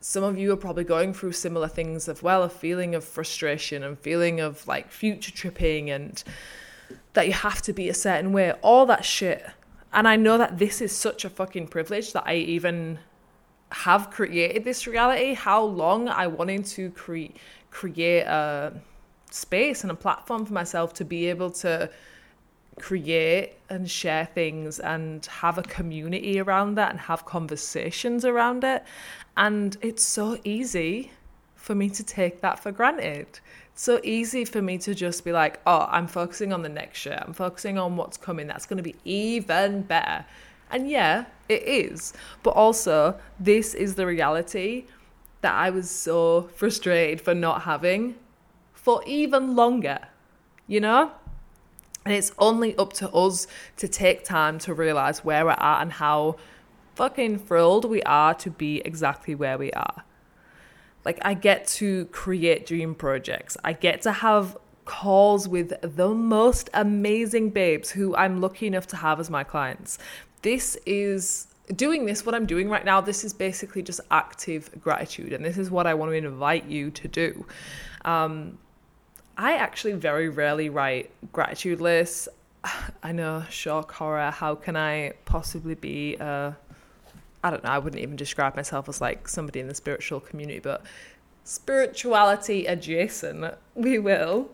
some 0.00 0.22
of 0.22 0.38
you 0.38 0.52
are 0.52 0.56
probably 0.56 0.84
going 0.84 1.12
through 1.12 1.32
similar 1.32 1.66
things 1.66 2.08
as 2.08 2.22
well 2.22 2.44
a 2.44 2.48
feeling 2.48 2.94
of 2.94 3.02
frustration 3.02 3.82
and 3.82 3.98
feeling 3.98 4.38
of 4.38 4.64
like 4.68 4.92
future 4.92 5.32
tripping 5.32 5.90
and 5.90 6.22
that 7.14 7.26
you 7.26 7.32
have 7.32 7.60
to 7.62 7.72
be 7.72 7.88
a 7.88 7.94
certain 7.94 8.32
way, 8.32 8.52
all 8.62 8.86
that 8.86 9.04
shit. 9.04 9.44
And 9.92 10.06
I 10.06 10.14
know 10.14 10.38
that 10.38 10.58
this 10.58 10.80
is 10.80 10.96
such 10.96 11.24
a 11.24 11.30
fucking 11.30 11.66
privilege 11.66 12.12
that 12.12 12.22
I 12.26 12.34
even 12.36 13.00
have 13.72 14.12
created 14.12 14.62
this 14.62 14.86
reality. 14.86 15.34
How 15.34 15.64
long 15.64 16.08
I 16.08 16.28
wanted 16.28 16.64
to 16.66 16.90
create 16.90 17.36
create 17.72 18.22
a 18.22 18.72
space 19.30 19.82
and 19.82 19.90
a 19.90 19.94
platform 19.94 20.44
for 20.46 20.52
myself 20.52 20.94
to 20.94 21.04
be 21.04 21.26
able 21.26 21.50
to 21.50 21.90
create 22.78 23.54
and 23.70 23.90
share 23.90 24.26
things 24.26 24.78
and 24.78 25.24
have 25.26 25.56
a 25.56 25.62
community 25.62 26.38
around 26.38 26.74
that 26.74 26.90
and 26.90 27.00
have 27.00 27.24
conversations 27.24 28.24
around 28.24 28.64
it. 28.64 28.84
And 29.36 29.76
it's 29.80 30.04
so 30.04 30.38
easy 30.44 31.10
for 31.54 31.74
me 31.74 31.88
to 31.90 32.02
take 32.02 32.40
that 32.42 32.58
for 32.58 32.70
granted 32.70 33.40
so 33.78 34.00
easy 34.02 34.44
for 34.44 34.62
me 34.62 34.78
to 34.78 34.94
just 34.94 35.22
be 35.24 35.32
like, 35.32 35.60
oh, 35.66 35.86
I'm 35.90 36.06
focusing 36.06 36.52
on 36.52 36.62
the 36.62 36.68
next 36.68 37.04
year. 37.04 37.22
I'm 37.24 37.34
focusing 37.34 37.78
on 37.78 37.96
what's 37.96 38.16
coming. 38.16 38.46
That's 38.46 38.64
going 38.64 38.78
to 38.78 38.82
be 38.82 38.96
even 39.04 39.82
better. 39.82 40.24
And 40.70 40.90
yeah, 40.90 41.26
it 41.48 41.62
is. 41.62 42.14
But 42.42 42.50
also, 42.50 43.20
this 43.38 43.74
is 43.74 43.94
the 43.94 44.06
reality 44.06 44.86
that 45.42 45.54
I 45.54 45.70
was 45.70 45.90
so 45.90 46.48
frustrated 46.54 47.20
for 47.20 47.34
not 47.34 47.62
having 47.62 48.16
for 48.86 49.02
even 49.04 49.56
longer, 49.56 49.98
you 50.68 50.80
know? 50.80 51.10
And 52.04 52.14
it's 52.14 52.30
only 52.38 52.76
up 52.76 52.92
to 52.94 53.10
us 53.10 53.48
to 53.78 53.88
take 53.88 54.24
time 54.24 54.60
to 54.60 54.72
realize 54.72 55.24
where 55.24 55.44
we're 55.44 55.62
at 55.72 55.82
and 55.82 55.92
how 55.92 56.36
fucking 56.94 57.40
thrilled 57.40 57.84
we 57.84 58.00
are 58.04 58.32
to 58.34 58.48
be 58.48 58.80
exactly 58.84 59.34
where 59.34 59.58
we 59.58 59.72
are 59.72 60.04
like 61.06 61.18
I 61.22 61.34
get 61.34 61.66
to 61.78 62.06
create 62.06 62.66
dream 62.66 62.94
projects. 62.94 63.56
I 63.62 63.72
get 63.72 64.02
to 64.02 64.12
have 64.12 64.58
calls 64.84 65.48
with 65.48 65.72
the 65.80 66.08
most 66.08 66.68
amazing 66.74 67.50
babes 67.50 67.92
who 67.92 68.14
I'm 68.16 68.40
lucky 68.40 68.66
enough 68.66 68.88
to 68.88 68.96
have 68.96 69.20
as 69.20 69.30
my 69.30 69.44
clients. 69.44 69.98
This 70.42 70.76
is 70.84 71.46
doing 71.74 72.06
this, 72.06 72.26
what 72.26 72.34
I'm 72.34 72.44
doing 72.44 72.68
right 72.68 72.84
now, 72.84 73.00
this 73.00 73.24
is 73.24 73.32
basically 73.32 73.82
just 73.82 74.00
active 74.10 74.68
gratitude. 74.80 75.32
And 75.32 75.44
this 75.44 75.58
is 75.58 75.70
what 75.70 75.86
I 75.86 75.94
want 75.94 76.10
to 76.10 76.16
invite 76.16 76.66
you 76.66 76.90
to 76.90 77.08
do. 77.08 77.46
Um, 78.04 78.58
I 79.36 79.56
actually 79.56 79.92
very 79.92 80.28
rarely 80.28 80.68
write 80.68 81.10
gratitude 81.32 81.80
lists. 81.80 82.28
I 83.02 83.12
know, 83.12 83.44
shock, 83.50 83.92
horror. 83.92 84.30
How 84.30 84.54
can 84.54 84.76
I 84.76 85.12
possibly 85.24 85.74
be 85.74 86.16
a 86.16 86.56
I 87.46 87.50
don't 87.50 87.62
know, 87.62 87.70
I 87.70 87.78
wouldn't 87.78 88.02
even 88.02 88.16
describe 88.16 88.56
myself 88.56 88.88
as 88.88 89.00
like 89.00 89.28
somebody 89.28 89.60
in 89.60 89.68
the 89.68 89.74
spiritual 89.74 90.18
community, 90.18 90.58
but 90.58 90.82
spirituality 91.44 92.66
adjacent, 92.66 93.54
we 93.76 94.00
will. 94.00 94.50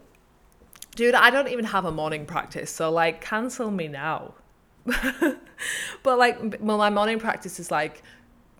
Dude, 0.94 1.14
I 1.14 1.30
don't 1.30 1.48
even 1.48 1.64
have 1.64 1.86
a 1.86 1.90
morning 1.90 2.26
practice, 2.26 2.70
so 2.70 2.90
like 2.90 3.22
cancel 3.22 3.70
me 3.70 3.88
now. 3.88 4.34
but 4.84 6.18
like, 6.18 6.38
well, 6.60 6.76
my 6.76 6.90
morning 6.90 7.18
practice 7.18 7.58
is 7.58 7.70
like 7.70 8.02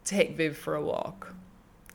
take 0.03 0.35
Viv 0.35 0.57
for 0.57 0.77
a 0.77 0.83
walk. 0.83 1.35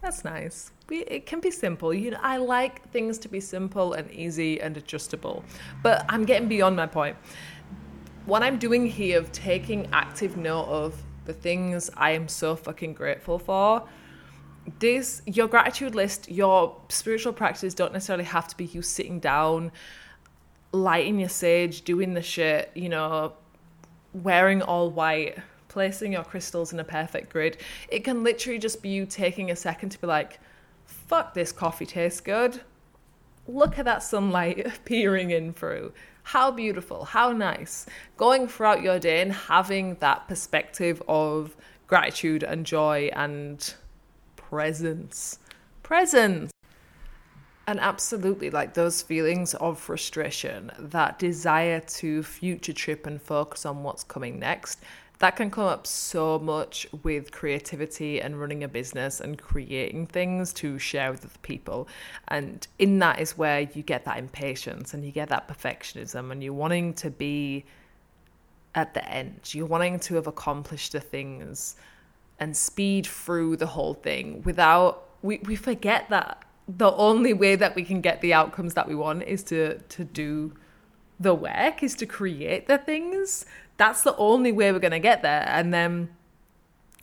That's 0.01 0.23
nice. 0.23 0.71
It 0.89 1.25
can 1.25 1.39
be 1.39 1.51
simple. 1.51 1.93
You 1.93 2.11
know, 2.11 2.19
I 2.21 2.37
like 2.37 2.89
things 2.91 3.17
to 3.19 3.29
be 3.29 3.39
simple 3.39 3.93
and 3.93 4.09
easy 4.11 4.61
and 4.61 4.77
adjustable. 4.77 5.43
But 5.83 6.05
I'm 6.07 6.25
getting 6.25 6.47
beyond 6.47 6.75
my 6.75 6.87
point. 6.87 7.17
What 8.25 8.43
I'm 8.43 8.57
doing 8.57 8.85
here 8.85 9.19
of 9.19 9.31
taking 9.31 9.87
active 9.91 10.37
note 10.37 10.65
of 10.65 11.01
the 11.25 11.33
things 11.33 11.89
I 11.95 12.11
am 12.11 12.27
so 12.27 12.55
fucking 12.55 12.93
grateful 12.93 13.37
for. 13.37 13.83
This, 14.79 15.21
your 15.25 15.47
gratitude 15.47 15.93
list, 15.93 16.29
your 16.29 16.75
spiritual 16.89 17.33
practices 17.33 17.73
don't 17.73 17.93
necessarily 17.93 18.25
have 18.25 18.47
to 18.47 18.57
be 18.57 18.65
you 18.65 18.81
sitting 18.81 19.19
down, 19.19 19.71
lighting 20.71 21.19
your 21.19 21.29
sage, 21.29 21.83
doing 21.83 22.13
the 22.13 22.21
shit, 22.21 22.71
you 22.75 22.89
know, 22.89 23.33
wearing 24.13 24.61
all 24.61 24.89
white, 24.89 25.37
placing 25.67 26.13
your 26.13 26.23
crystals 26.23 26.73
in 26.73 26.79
a 26.79 26.83
perfect 26.83 27.31
grid. 27.31 27.57
It 27.89 28.03
can 28.03 28.23
literally 28.23 28.59
just 28.59 28.81
be 28.81 28.89
you 28.89 29.05
taking 29.05 29.51
a 29.51 29.55
second 29.55 29.89
to 29.89 30.01
be 30.01 30.07
like, 30.07 30.39
fuck, 30.87 31.33
this 31.33 31.51
coffee 31.51 31.85
tastes 31.85 32.21
good. 32.21 32.61
Look 33.47 33.77
at 33.77 33.85
that 33.85 34.03
sunlight 34.03 34.79
peering 34.85 35.31
in 35.31 35.53
through. 35.53 35.93
How 36.23 36.51
beautiful, 36.51 37.05
how 37.05 37.31
nice. 37.31 37.85
Going 38.17 38.47
throughout 38.47 38.81
your 38.81 38.99
day 38.99 39.21
and 39.21 39.31
having 39.31 39.95
that 40.01 40.27
perspective 40.27 41.01
of 41.07 41.55
gratitude 41.87 42.43
and 42.43 42.65
joy 42.65 43.09
and 43.13 43.73
presence. 44.35 45.39
Presence. 45.83 46.51
And 47.65 47.79
absolutely, 47.81 48.49
like 48.49 48.73
those 48.73 49.01
feelings 49.01 49.53
of 49.55 49.77
frustration, 49.77 50.71
that 50.79 51.19
desire 51.19 51.81
to 51.81 52.23
future 52.23 52.71
trip 52.73 53.05
and 53.05 53.21
focus 53.21 53.65
on 53.65 53.83
what's 53.83 54.05
coming 54.05 54.39
next, 54.39 54.81
that 55.19 55.35
can 55.35 55.49
come 55.49 55.65
up 55.65 55.87
so 55.87 56.37
much 56.37 56.85
with 57.03 57.31
creativity 57.31 58.21
and 58.21 58.39
running 58.39 58.63
a 58.63 58.67
business 58.67 59.19
and 59.19 59.37
creating 59.37 60.05
things 60.05 60.53
to 60.53 60.77
share 60.77 61.11
with 61.11 61.25
other 61.25 61.33
people. 61.41 61.87
And 62.27 62.67
in 62.77 62.99
that 62.99 63.19
is 63.19 63.37
where 63.37 63.61
you 63.61 63.81
get 63.81 64.05
that 64.05 64.17
impatience 64.17 64.93
and 64.93 65.03
you 65.03 65.11
get 65.11 65.29
that 65.29 65.47
perfectionism 65.47 66.31
and 66.31 66.43
you're 66.43 66.53
wanting 66.53 66.93
to 66.95 67.09
be 67.09 67.65
at 68.75 68.93
the 68.93 69.03
end. 69.09 69.53
You're 69.53 69.65
wanting 69.65 69.99
to 70.01 70.15
have 70.15 70.27
accomplished 70.27 70.91
the 70.91 70.99
things 70.99 71.75
and 72.39 72.55
speed 72.55 73.07
through 73.07 73.57
the 73.57 73.65
whole 73.65 73.95
thing 73.95 74.43
without 74.43 75.03
we, 75.23 75.39
we 75.39 75.55
forget 75.55 76.07
that 76.09 76.43
the 76.67 76.91
only 76.93 77.33
way 77.33 77.55
that 77.55 77.75
we 77.75 77.83
can 77.83 78.01
get 78.01 78.21
the 78.21 78.33
outcomes 78.33 78.75
that 78.75 78.87
we 78.87 78.93
want 78.93 79.23
is 79.23 79.41
to 79.41 79.79
to 79.79 80.03
do 80.03 80.53
the 81.19 81.33
work 81.33 81.81
is 81.81 81.95
to 81.95 82.05
create 82.05 82.67
the 82.67 82.77
things 82.77 83.45
that's 83.77 84.01
the 84.01 84.15
only 84.17 84.51
way 84.51 84.71
we're 84.71 84.79
going 84.79 84.91
to 84.91 84.99
get 84.99 85.21
there. 85.21 85.45
And 85.47 85.73
then 85.73 86.09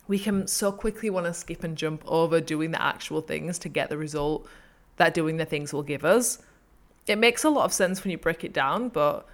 we 0.07 0.19
can 0.19 0.47
so 0.47 0.71
quickly 0.71 1.09
want 1.09 1.25
to 1.25 1.33
skip 1.33 1.63
and 1.63 1.77
jump 1.77 2.03
over 2.05 2.39
doing 2.39 2.71
the 2.71 2.81
actual 2.81 3.21
things 3.21 3.57
to 3.59 3.69
get 3.69 3.89
the 3.89 3.97
result 3.97 4.47
that 4.97 5.13
doing 5.13 5.37
the 5.37 5.45
things 5.45 5.73
will 5.73 5.83
give 5.83 6.05
us. 6.05 6.41
It 7.07 7.17
makes 7.17 7.43
a 7.43 7.49
lot 7.49 7.65
of 7.65 7.73
sense 7.73 8.03
when 8.03 8.11
you 8.11 8.17
break 8.17 8.43
it 8.43 8.53
down, 8.53 8.89
but 8.89 9.27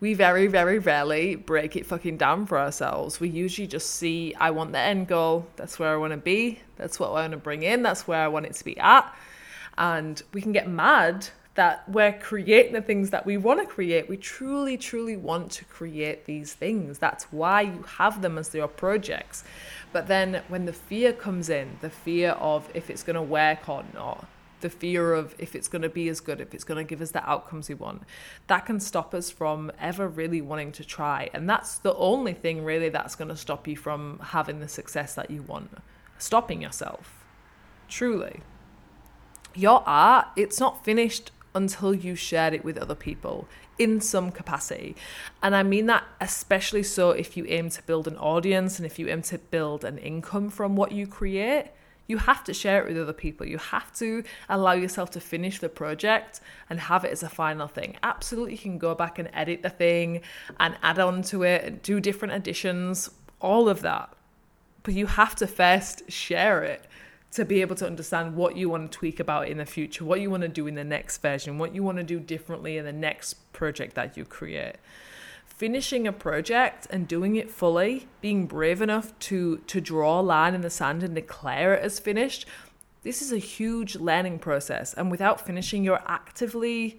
we 0.00 0.14
very, 0.14 0.48
very 0.48 0.78
rarely 0.78 1.36
break 1.36 1.76
it 1.76 1.86
fucking 1.86 2.16
down 2.16 2.46
for 2.46 2.58
ourselves. 2.58 3.20
We 3.20 3.28
usually 3.28 3.68
just 3.68 3.90
see, 3.90 4.34
I 4.34 4.50
want 4.50 4.72
the 4.72 4.78
end 4.78 5.06
goal. 5.06 5.46
That's 5.56 5.78
where 5.78 5.92
I 5.92 5.96
want 5.96 6.12
to 6.12 6.16
be. 6.16 6.58
That's 6.76 6.98
what 6.98 7.10
I 7.10 7.12
want 7.12 7.32
to 7.32 7.38
bring 7.38 7.62
in. 7.62 7.82
That's 7.82 8.08
where 8.08 8.22
I 8.22 8.28
want 8.28 8.46
it 8.46 8.54
to 8.54 8.64
be 8.64 8.76
at. 8.78 9.14
And 9.78 10.20
we 10.32 10.42
can 10.42 10.52
get 10.52 10.68
mad 10.68 11.28
that 11.54 11.86
we're 11.88 12.12
creating 12.12 12.72
the 12.72 12.80
things 12.80 13.10
that 13.10 13.26
we 13.26 13.36
want 13.36 13.60
to 13.60 13.66
create. 13.66 14.08
We 14.08 14.16
truly, 14.16 14.78
truly 14.78 15.16
want 15.16 15.50
to 15.52 15.64
create 15.66 16.24
these 16.24 16.54
things. 16.54 16.98
That's 16.98 17.24
why 17.24 17.62
you 17.62 17.84
have 17.98 18.22
them 18.22 18.38
as 18.38 18.54
your 18.54 18.68
projects. 18.68 19.44
But 19.92 20.06
then 20.06 20.42
when 20.48 20.64
the 20.64 20.72
fear 20.72 21.12
comes 21.12 21.50
in, 21.50 21.76
the 21.82 21.90
fear 21.90 22.30
of 22.30 22.70
if 22.72 22.88
it's 22.88 23.02
going 23.02 23.16
to 23.16 23.22
work 23.22 23.68
or 23.68 23.84
not, 23.92 24.26
the 24.62 24.70
fear 24.70 25.12
of 25.12 25.34
if 25.38 25.54
it's 25.54 25.68
going 25.68 25.82
to 25.82 25.90
be 25.90 26.08
as 26.08 26.20
good, 26.20 26.40
if 26.40 26.54
it's 26.54 26.64
going 26.64 26.78
to 26.78 26.88
give 26.88 27.02
us 27.02 27.10
the 27.10 27.28
outcomes 27.28 27.68
we 27.68 27.74
want, 27.74 28.02
that 28.46 28.64
can 28.64 28.80
stop 28.80 29.12
us 29.12 29.30
from 29.30 29.70
ever 29.78 30.08
really 30.08 30.40
wanting 30.40 30.72
to 30.72 30.84
try. 30.84 31.28
And 31.34 31.50
that's 31.50 31.78
the 31.78 31.94
only 31.96 32.32
thing 32.32 32.64
really 32.64 32.88
that's 32.88 33.14
going 33.14 33.28
to 33.28 33.36
stop 33.36 33.68
you 33.68 33.76
from 33.76 34.20
having 34.22 34.60
the 34.60 34.68
success 34.68 35.14
that 35.16 35.30
you 35.30 35.42
want, 35.42 35.70
stopping 36.16 36.62
yourself. 36.62 37.26
Truly. 37.88 38.40
Your 39.54 39.82
art, 39.86 40.28
it's 40.34 40.58
not 40.58 40.82
finished 40.82 41.30
until 41.54 41.94
you 41.94 42.14
shared 42.14 42.54
it 42.54 42.64
with 42.64 42.78
other 42.78 42.94
people 42.94 43.46
in 43.78 44.00
some 44.00 44.30
capacity. 44.30 44.96
And 45.42 45.54
I 45.54 45.62
mean 45.62 45.86
that 45.86 46.04
especially 46.20 46.82
so 46.82 47.10
if 47.10 47.36
you 47.36 47.44
aim 47.48 47.70
to 47.70 47.82
build 47.82 48.06
an 48.06 48.16
audience 48.16 48.78
and 48.78 48.86
if 48.86 48.98
you 48.98 49.08
aim 49.08 49.22
to 49.22 49.38
build 49.38 49.84
an 49.84 49.98
income 49.98 50.50
from 50.50 50.76
what 50.76 50.92
you 50.92 51.06
create. 51.06 51.70
You 52.08 52.18
have 52.18 52.44
to 52.44 52.52
share 52.52 52.82
it 52.82 52.88
with 52.88 53.00
other 53.00 53.12
people. 53.12 53.46
You 53.46 53.58
have 53.58 53.94
to 53.94 54.24
allow 54.48 54.72
yourself 54.72 55.10
to 55.12 55.20
finish 55.20 55.60
the 55.60 55.68
project 55.68 56.40
and 56.68 56.78
have 56.80 57.04
it 57.04 57.12
as 57.12 57.22
a 57.22 57.28
final 57.28 57.68
thing. 57.68 57.96
Absolutely, 58.02 58.52
you 58.52 58.58
can 58.58 58.76
go 58.76 58.94
back 58.94 59.18
and 59.18 59.30
edit 59.32 59.62
the 59.62 59.70
thing 59.70 60.20
and 60.58 60.76
add 60.82 60.98
on 60.98 61.22
to 61.22 61.44
it 61.44 61.64
and 61.64 61.80
do 61.80 62.00
different 62.00 62.34
additions, 62.34 63.08
all 63.40 63.68
of 63.68 63.82
that. 63.82 64.12
But 64.82 64.94
you 64.94 65.06
have 65.06 65.36
to 65.36 65.46
first 65.46 66.10
share 66.10 66.64
it 66.64 66.84
to 67.32 67.44
be 67.46 67.62
able 67.62 67.74
to 67.76 67.86
understand 67.86 68.36
what 68.36 68.56
you 68.56 68.68
want 68.68 68.92
to 68.92 68.98
tweak 68.98 69.18
about 69.18 69.48
in 69.48 69.58
the 69.58 69.64
future, 69.64 70.04
what 70.04 70.20
you 70.20 70.30
want 70.30 70.42
to 70.42 70.48
do 70.48 70.66
in 70.66 70.74
the 70.74 70.84
next 70.84 71.18
version, 71.22 71.58
what 71.58 71.74
you 71.74 71.82
want 71.82 71.96
to 71.98 72.04
do 72.04 72.20
differently 72.20 72.76
in 72.76 72.84
the 72.84 72.92
next 72.92 73.34
project 73.52 73.94
that 73.94 74.16
you 74.16 74.24
create. 74.24 74.76
Finishing 75.46 76.06
a 76.06 76.12
project 76.12 76.86
and 76.90 77.08
doing 77.08 77.36
it 77.36 77.50
fully, 77.50 78.06
being 78.20 78.46
brave 78.46 78.82
enough 78.82 79.18
to 79.18 79.58
to 79.66 79.80
draw 79.80 80.20
a 80.20 80.22
line 80.22 80.54
in 80.54 80.60
the 80.60 80.70
sand 80.70 81.02
and 81.02 81.14
declare 81.14 81.74
it 81.74 81.82
as 81.82 81.98
finished, 81.98 82.46
this 83.02 83.22
is 83.22 83.32
a 83.32 83.38
huge 83.38 83.96
learning 83.96 84.38
process. 84.38 84.92
And 84.92 85.10
without 85.10 85.40
finishing, 85.40 85.84
you're 85.84 86.02
actively 86.06 86.98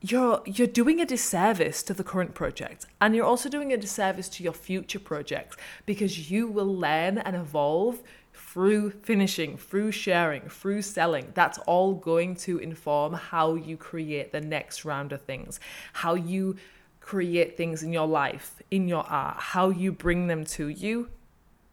you're 0.00 0.40
you're 0.46 0.66
doing 0.66 1.00
a 1.00 1.04
disservice 1.04 1.82
to 1.82 1.92
the 1.92 2.02
current 2.02 2.34
project 2.34 2.86
and 3.00 3.14
you're 3.14 3.26
also 3.26 3.50
doing 3.50 3.72
a 3.72 3.76
disservice 3.76 4.30
to 4.30 4.42
your 4.42 4.54
future 4.54 4.98
projects 4.98 5.56
because 5.84 6.30
you 6.30 6.48
will 6.48 6.74
learn 6.74 7.18
and 7.18 7.36
evolve 7.36 8.02
through 8.52 8.90
finishing, 8.90 9.56
through 9.56 9.92
sharing, 9.92 10.42
through 10.48 10.82
selling. 10.82 11.30
That's 11.34 11.58
all 11.58 11.94
going 11.94 12.34
to 12.36 12.58
inform 12.58 13.12
how 13.12 13.54
you 13.54 13.76
create 13.76 14.32
the 14.32 14.40
next 14.40 14.84
round 14.84 15.12
of 15.12 15.22
things, 15.22 15.60
how 15.92 16.14
you 16.14 16.56
create 17.00 17.56
things 17.56 17.84
in 17.84 17.92
your 17.92 18.08
life, 18.08 18.60
in 18.68 18.88
your 18.88 19.04
art, 19.04 19.36
how 19.38 19.70
you 19.70 19.92
bring 19.92 20.26
them 20.26 20.44
to 20.46 20.66
you. 20.66 21.10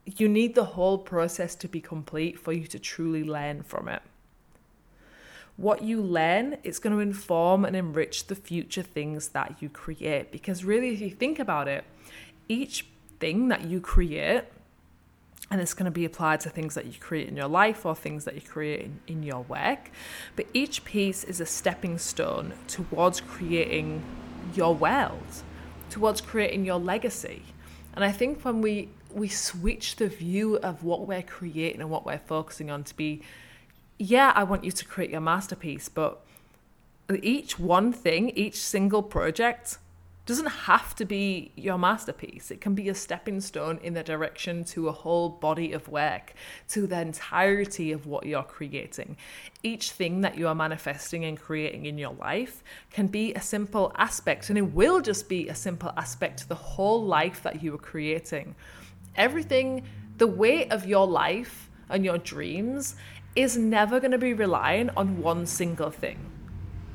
You 0.05 0.29
need 0.29 0.53
the 0.53 0.65
whole 0.65 0.99
process 0.99 1.55
to 1.55 1.67
be 1.67 1.81
complete 1.81 2.37
for 2.37 2.53
you 2.53 2.67
to 2.67 2.77
truly 2.77 3.23
learn 3.23 3.63
from 3.63 3.87
it. 3.87 4.03
What 5.55 5.81
you 5.81 5.99
learn, 5.99 6.57
it's 6.63 6.77
going 6.77 6.95
to 6.95 7.01
inform 7.01 7.65
and 7.65 7.75
enrich 7.75 8.27
the 8.27 8.35
future 8.35 8.83
things 8.83 9.29
that 9.29 9.63
you 9.63 9.69
create. 9.69 10.31
Because 10.31 10.63
really, 10.63 10.89
if 10.89 11.01
you 11.01 11.09
think 11.09 11.39
about 11.39 11.67
it, 11.67 11.85
each 12.47 12.85
thing 13.19 13.47
that 13.47 13.65
you 13.65 13.81
create 13.81 14.43
and 15.49 15.61
it's 15.61 15.73
going 15.73 15.85
to 15.85 15.91
be 15.91 16.05
applied 16.05 16.41
to 16.41 16.49
things 16.49 16.75
that 16.75 16.85
you 16.85 16.99
create 16.99 17.29
in 17.29 17.37
your 17.37 17.47
life 17.47 17.85
or 17.85 17.95
things 17.95 18.25
that 18.25 18.35
you 18.35 18.41
create 18.41 18.81
in, 18.81 18.99
in, 19.07 19.23
your 19.23 19.43
work. 19.43 19.91
But 20.35 20.47
each 20.53 20.83
piece 20.83 21.23
is 21.23 21.39
a 21.39 21.45
stepping 21.45 21.97
stone 21.97 22.53
towards 22.67 23.21
creating 23.21 24.03
your 24.53 24.75
world, 24.75 25.43
towards 25.89 26.19
creating 26.19 26.65
your 26.65 26.79
legacy. 26.79 27.43
And 27.93 28.03
I 28.03 28.11
think 28.11 28.43
when 28.43 28.61
we 28.61 28.89
we 29.13 29.29
switch 29.29 29.95
the 29.95 30.09
view 30.09 30.57
of 30.57 30.83
what 30.83 31.07
we're 31.07 31.23
creating 31.23 31.81
and 31.81 31.89
what 31.89 32.05
we're 32.05 32.19
focusing 32.19 32.69
on 32.69 32.83
to 32.83 32.95
be, 32.95 33.21
yeah, 33.97 34.31
I 34.35 34.43
want 34.43 34.63
you 34.63 34.71
to 34.71 34.85
create 34.85 35.09
your 35.09 35.21
masterpiece, 35.21 35.89
but 35.89 36.19
each 37.23 37.57
one 37.57 37.93
thing, 37.93 38.29
each 38.31 38.57
single 38.57 39.01
project 39.01 39.77
doesn't 40.27 40.45
have 40.45 40.93
to 40.93 41.05
be 41.05 41.53
your 41.55 41.77
masterpiece. 41.77 42.51
It 42.51 42.59
can 42.59 42.75
be 42.75 42.89
a 42.89 42.93
stepping 42.93 43.39
stone 43.39 43.79
in 43.81 43.93
the 43.93 44.03
direction 44.03 44.65
to 44.65 44.89
a 44.89 44.91
whole 44.91 45.29
body 45.29 45.71
of 45.71 45.87
work, 45.87 46.33
to 46.67 46.85
the 46.85 46.99
entirety 46.99 47.93
of 47.93 48.05
what 48.05 48.25
you're 48.25 48.43
creating. 48.43 49.15
Each 49.63 49.91
thing 49.91 50.19
that 50.21 50.37
you 50.37 50.49
are 50.49 50.53
manifesting 50.53 51.23
and 51.23 51.39
creating 51.39 51.85
in 51.85 51.97
your 51.97 52.13
life 52.13 52.61
can 52.91 53.07
be 53.07 53.33
a 53.33 53.41
simple 53.41 53.93
aspect, 53.95 54.49
and 54.49 54.57
it 54.57 54.73
will 54.73 54.99
just 54.99 55.29
be 55.29 55.47
a 55.47 55.55
simple 55.55 55.93
aspect 55.95 56.39
to 56.39 56.49
the 56.49 56.55
whole 56.55 57.05
life 57.05 57.41
that 57.43 57.63
you 57.63 57.73
are 57.75 57.79
creating. 57.79 58.53
Everything, 59.15 59.83
the 60.17 60.27
weight 60.27 60.73
of 60.73 60.85
your 60.85 61.07
life 61.07 61.69
and 61.89 62.03
your 62.03 62.17
dreams 62.17 62.97
is 63.37 63.55
never 63.55 64.01
going 64.01 64.11
to 64.11 64.17
be 64.17 64.33
relying 64.33 64.89
on 64.97 65.21
one 65.21 65.45
single 65.45 65.89
thing 65.89 66.36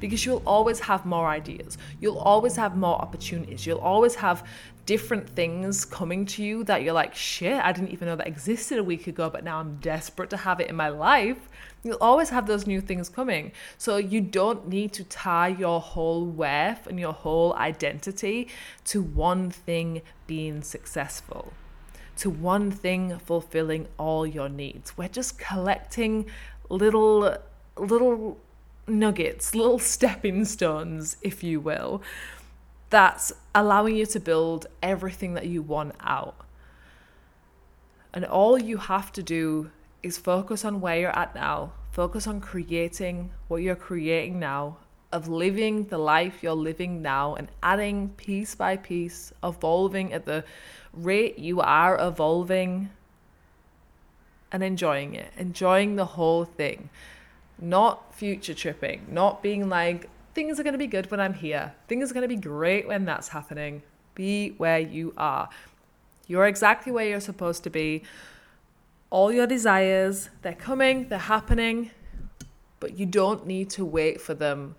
because 0.02 0.26
you'll 0.26 0.42
always 0.44 0.80
have 0.80 1.06
more 1.06 1.28
ideas. 1.28 1.78
You'll 2.00 2.18
always 2.18 2.56
have 2.56 2.76
more 2.76 3.00
opportunities. 3.00 3.64
You'll 3.64 3.78
always 3.78 4.16
have 4.16 4.44
different 4.84 5.28
things 5.30 5.84
coming 5.84 6.26
to 6.26 6.42
you 6.42 6.64
that 6.64 6.82
you're 6.82 6.92
like, 6.92 7.14
shit, 7.14 7.62
I 7.62 7.70
didn't 7.70 7.92
even 7.92 8.08
know 8.08 8.16
that 8.16 8.26
existed 8.26 8.78
a 8.78 8.82
week 8.82 9.06
ago, 9.06 9.30
but 9.30 9.44
now 9.44 9.60
I'm 9.60 9.76
desperate 9.76 10.28
to 10.30 10.36
have 10.36 10.58
it 10.58 10.68
in 10.68 10.74
my 10.74 10.88
life. 10.88 11.48
You'll 11.84 11.98
always 12.00 12.30
have 12.30 12.48
those 12.48 12.66
new 12.66 12.80
things 12.80 13.08
coming. 13.08 13.52
So 13.78 13.96
you 13.96 14.20
don't 14.20 14.66
need 14.66 14.92
to 14.94 15.04
tie 15.04 15.48
your 15.48 15.80
whole 15.80 16.26
worth 16.26 16.88
and 16.88 16.98
your 16.98 17.12
whole 17.12 17.54
identity 17.54 18.48
to 18.86 19.02
one 19.02 19.52
thing 19.52 20.02
being 20.26 20.62
successful. 20.62 21.52
To 22.16 22.28
one 22.28 22.72
thing 22.72 23.20
fulfilling 23.20 23.86
all 23.98 24.26
your 24.26 24.48
needs. 24.48 24.98
We're 24.98 25.08
just 25.08 25.38
collecting 25.38 26.26
little 26.68 27.36
little 27.76 28.38
nuggets, 28.86 29.54
little 29.54 29.78
stepping 29.78 30.44
stones, 30.44 31.16
if 31.22 31.42
you 31.42 31.60
will, 31.60 32.02
that's 32.90 33.32
allowing 33.54 33.96
you 33.96 34.06
to 34.06 34.20
build 34.20 34.66
everything 34.82 35.34
that 35.34 35.46
you 35.46 35.62
want 35.62 35.94
out. 36.00 36.34
And 38.12 38.24
all 38.24 38.58
you 38.58 38.76
have 38.76 39.12
to 39.12 39.22
do 39.22 39.70
is 40.02 40.18
focus 40.18 40.64
on 40.64 40.80
where 40.80 40.98
you're 40.98 41.18
at 41.18 41.34
now, 41.34 41.72
focus 41.90 42.26
on 42.26 42.40
creating 42.40 43.30
what 43.48 43.62
you're 43.62 43.76
creating 43.76 44.38
now, 44.38 44.76
of 45.12 45.28
living 45.28 45.84
the 45.84 45.98
life 45.98 46.42
you're 46.42 46.54
living 46.54 47.02
now 47.02 47.34
and 47.34 47.48
adding 47.62 48.08
piece 48.10 48.54
by 48.54 48.76
piece, 48.76 49.32
evolving 49.44 50.12
at 50.12 50.24
the 50.24 50.44
rate 50.92 51.38
you 51.38 51.60
are 51.60 51.98
evolving 52.00 52.90
and 54.50 54.62
enjoying 54.62 55.14
it, 55.14 55.32
enjoying 55.36 55.96
the 55.96 56.04
whole 56.04 56.44
thing 56.44 56.90
not 57.60 58.14
future 58.14 58.54
tripping, 58.54 59.06
not 59.10 59.42
being 59.42 59.68
like, 59.68 60.08
things 60.34 60.58
are 60.58 60.62
going 60.62 60.72
to 60.72 60.78
be 60.78 60.86
good 60.86 61.10
when 61.10 61.20
I'm 61.20 61.34
here, 61.34 61.74
things 61.88 62.10
are 62.10 62.14
going 62.14 62.22
to 62.22 62.28
be 62.28 62.36
great 62.36 62.86
when 62.86 63.04
that's 63.04 63.28
happening. 63.28 63.82
Be 64.14 64.50
where 64.58 64.78
you 64.78 65.14
are. 65.16 65.48
You're 66.26 66.46
exactly 66.46 66.92
where 66.92 67.06
you're 67.06 67.20
supposed 67.20 67.64
to 67.64 67.70
be. 67.70 68.02
All 69.10 69.32
your 69.32 69.46
desires, 69.46 70.30
they're 70.42 70.54
coming, 70.54 71.08
they're 71.08 71.18
happening, 71.18 71.90
but 72.80 72.98
you 72.98 73.06
don't 73.06 73.46
need 73.46 73.70
to 73.70 73.84
wait 73.84 74.20
for 74.20 74.34
them 74.34 74.74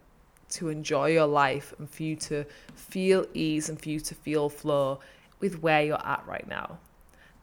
to 0.49 0.69
enjoy 0.69 1.09
your 1.09 1.25
life 1.25 1.73
and 1.79 1.89
for 1.89 2.03
you 2.03 2.15
to 2.15 2.45
feel 2.75 3.25
ease 3.33 3.69
and 3.69 3.81
for 3.81 3.89
you 3.89 3.99
to 3.99 4.15
feel 4.15 4.49
flow 4.49 4.99
with 5.39 5.61
where 5.61 5.83
you're 5.83 6.05
at 6.05 6.23
right 6.27 6.47
now. 6.47 6.77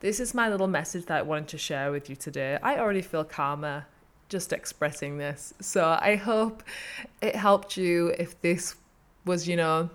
This 0.01 0.21
is 0.21 0.33
my 0.33 0.49
little 0.49 0.66
message 0.66 1.07
that 1.07 1.19
I 1.19 1.23
wanted 1.23 1.49
to 1.49 1.59
share 1.59 1.93
with 1.93 2.09
you 2.09 2.16
today. 2.16 2.59
I 2.62 2.79
already 2.79 3.03
feel 3.03 3.25
calmer 3.25 3.87
just 4.31 4.55
expressing 4.55 5.19
this. 5.19 5.53
So 5.61 5.99
I 6.01 6.16
hope 6.16 6.62
it 7.21 7.37
helped 7.37 7.77
you 7.77 8.14
if 8.19 8.40
this 8.40 8.77
was, 9.27 9.47
you 9.47 9.57
know, 9.57 9.90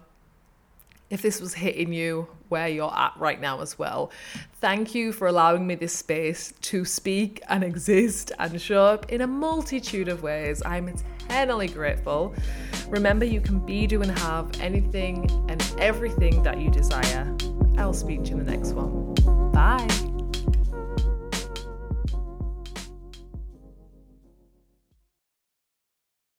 if 1.10 1.22
this 1.22 1.42
was 1.42 1.54
hitting 1.54 1.94
you 1.94 2.28
where 2.50 2.68
you're 2.68 2.94
at 2.94 3.14
right 3.18 3.40
now 3.40 3.62
as 3.62 3.80
well. 3.80 4.12
Thank 4.56 4.94
you 4.94 5.12
for 5.12 5.28
allowing 5.28 5.66
me 5.66 5.76
this 5.76 5.94
space 5.94 6.54
to 6.62 6.86
speak 6.86 7.42
and 7.50 7.64
exist 7.64 8.32
and 8.38 8.62
show 8.62 8.84
up 8.84 9.12
in 9.12 9.22
a 9.22 9.28
multitude 9.28 10.08
of 10.08 10.22
ways. 10.22 10.62
I'm 10.66 10.88
eternally 10.88 11.68
grateful. 11.68 12.36
Remember, 12.88 13.26
you 13.26 13.42
can 13.42 13.60
be, 13.60 13.88
do, 13.88 14.02
and 14.02 14.12
have 14.20 14.62
anything 14.62 15.30
and 15.50 15.76
everything 15.80 16.44
that 16.44 16.60
you 16.60 16.70
desire. 16.70 17.36
I'll 17.78 17.94
speak 17.94 18.24
to 18.26 18.30
you 18.32 18.38
in 18.38 18.46
the 18.46 18.52
next 18.52 18.74
one. 18.74 19.14
Bye. 19.52 20.05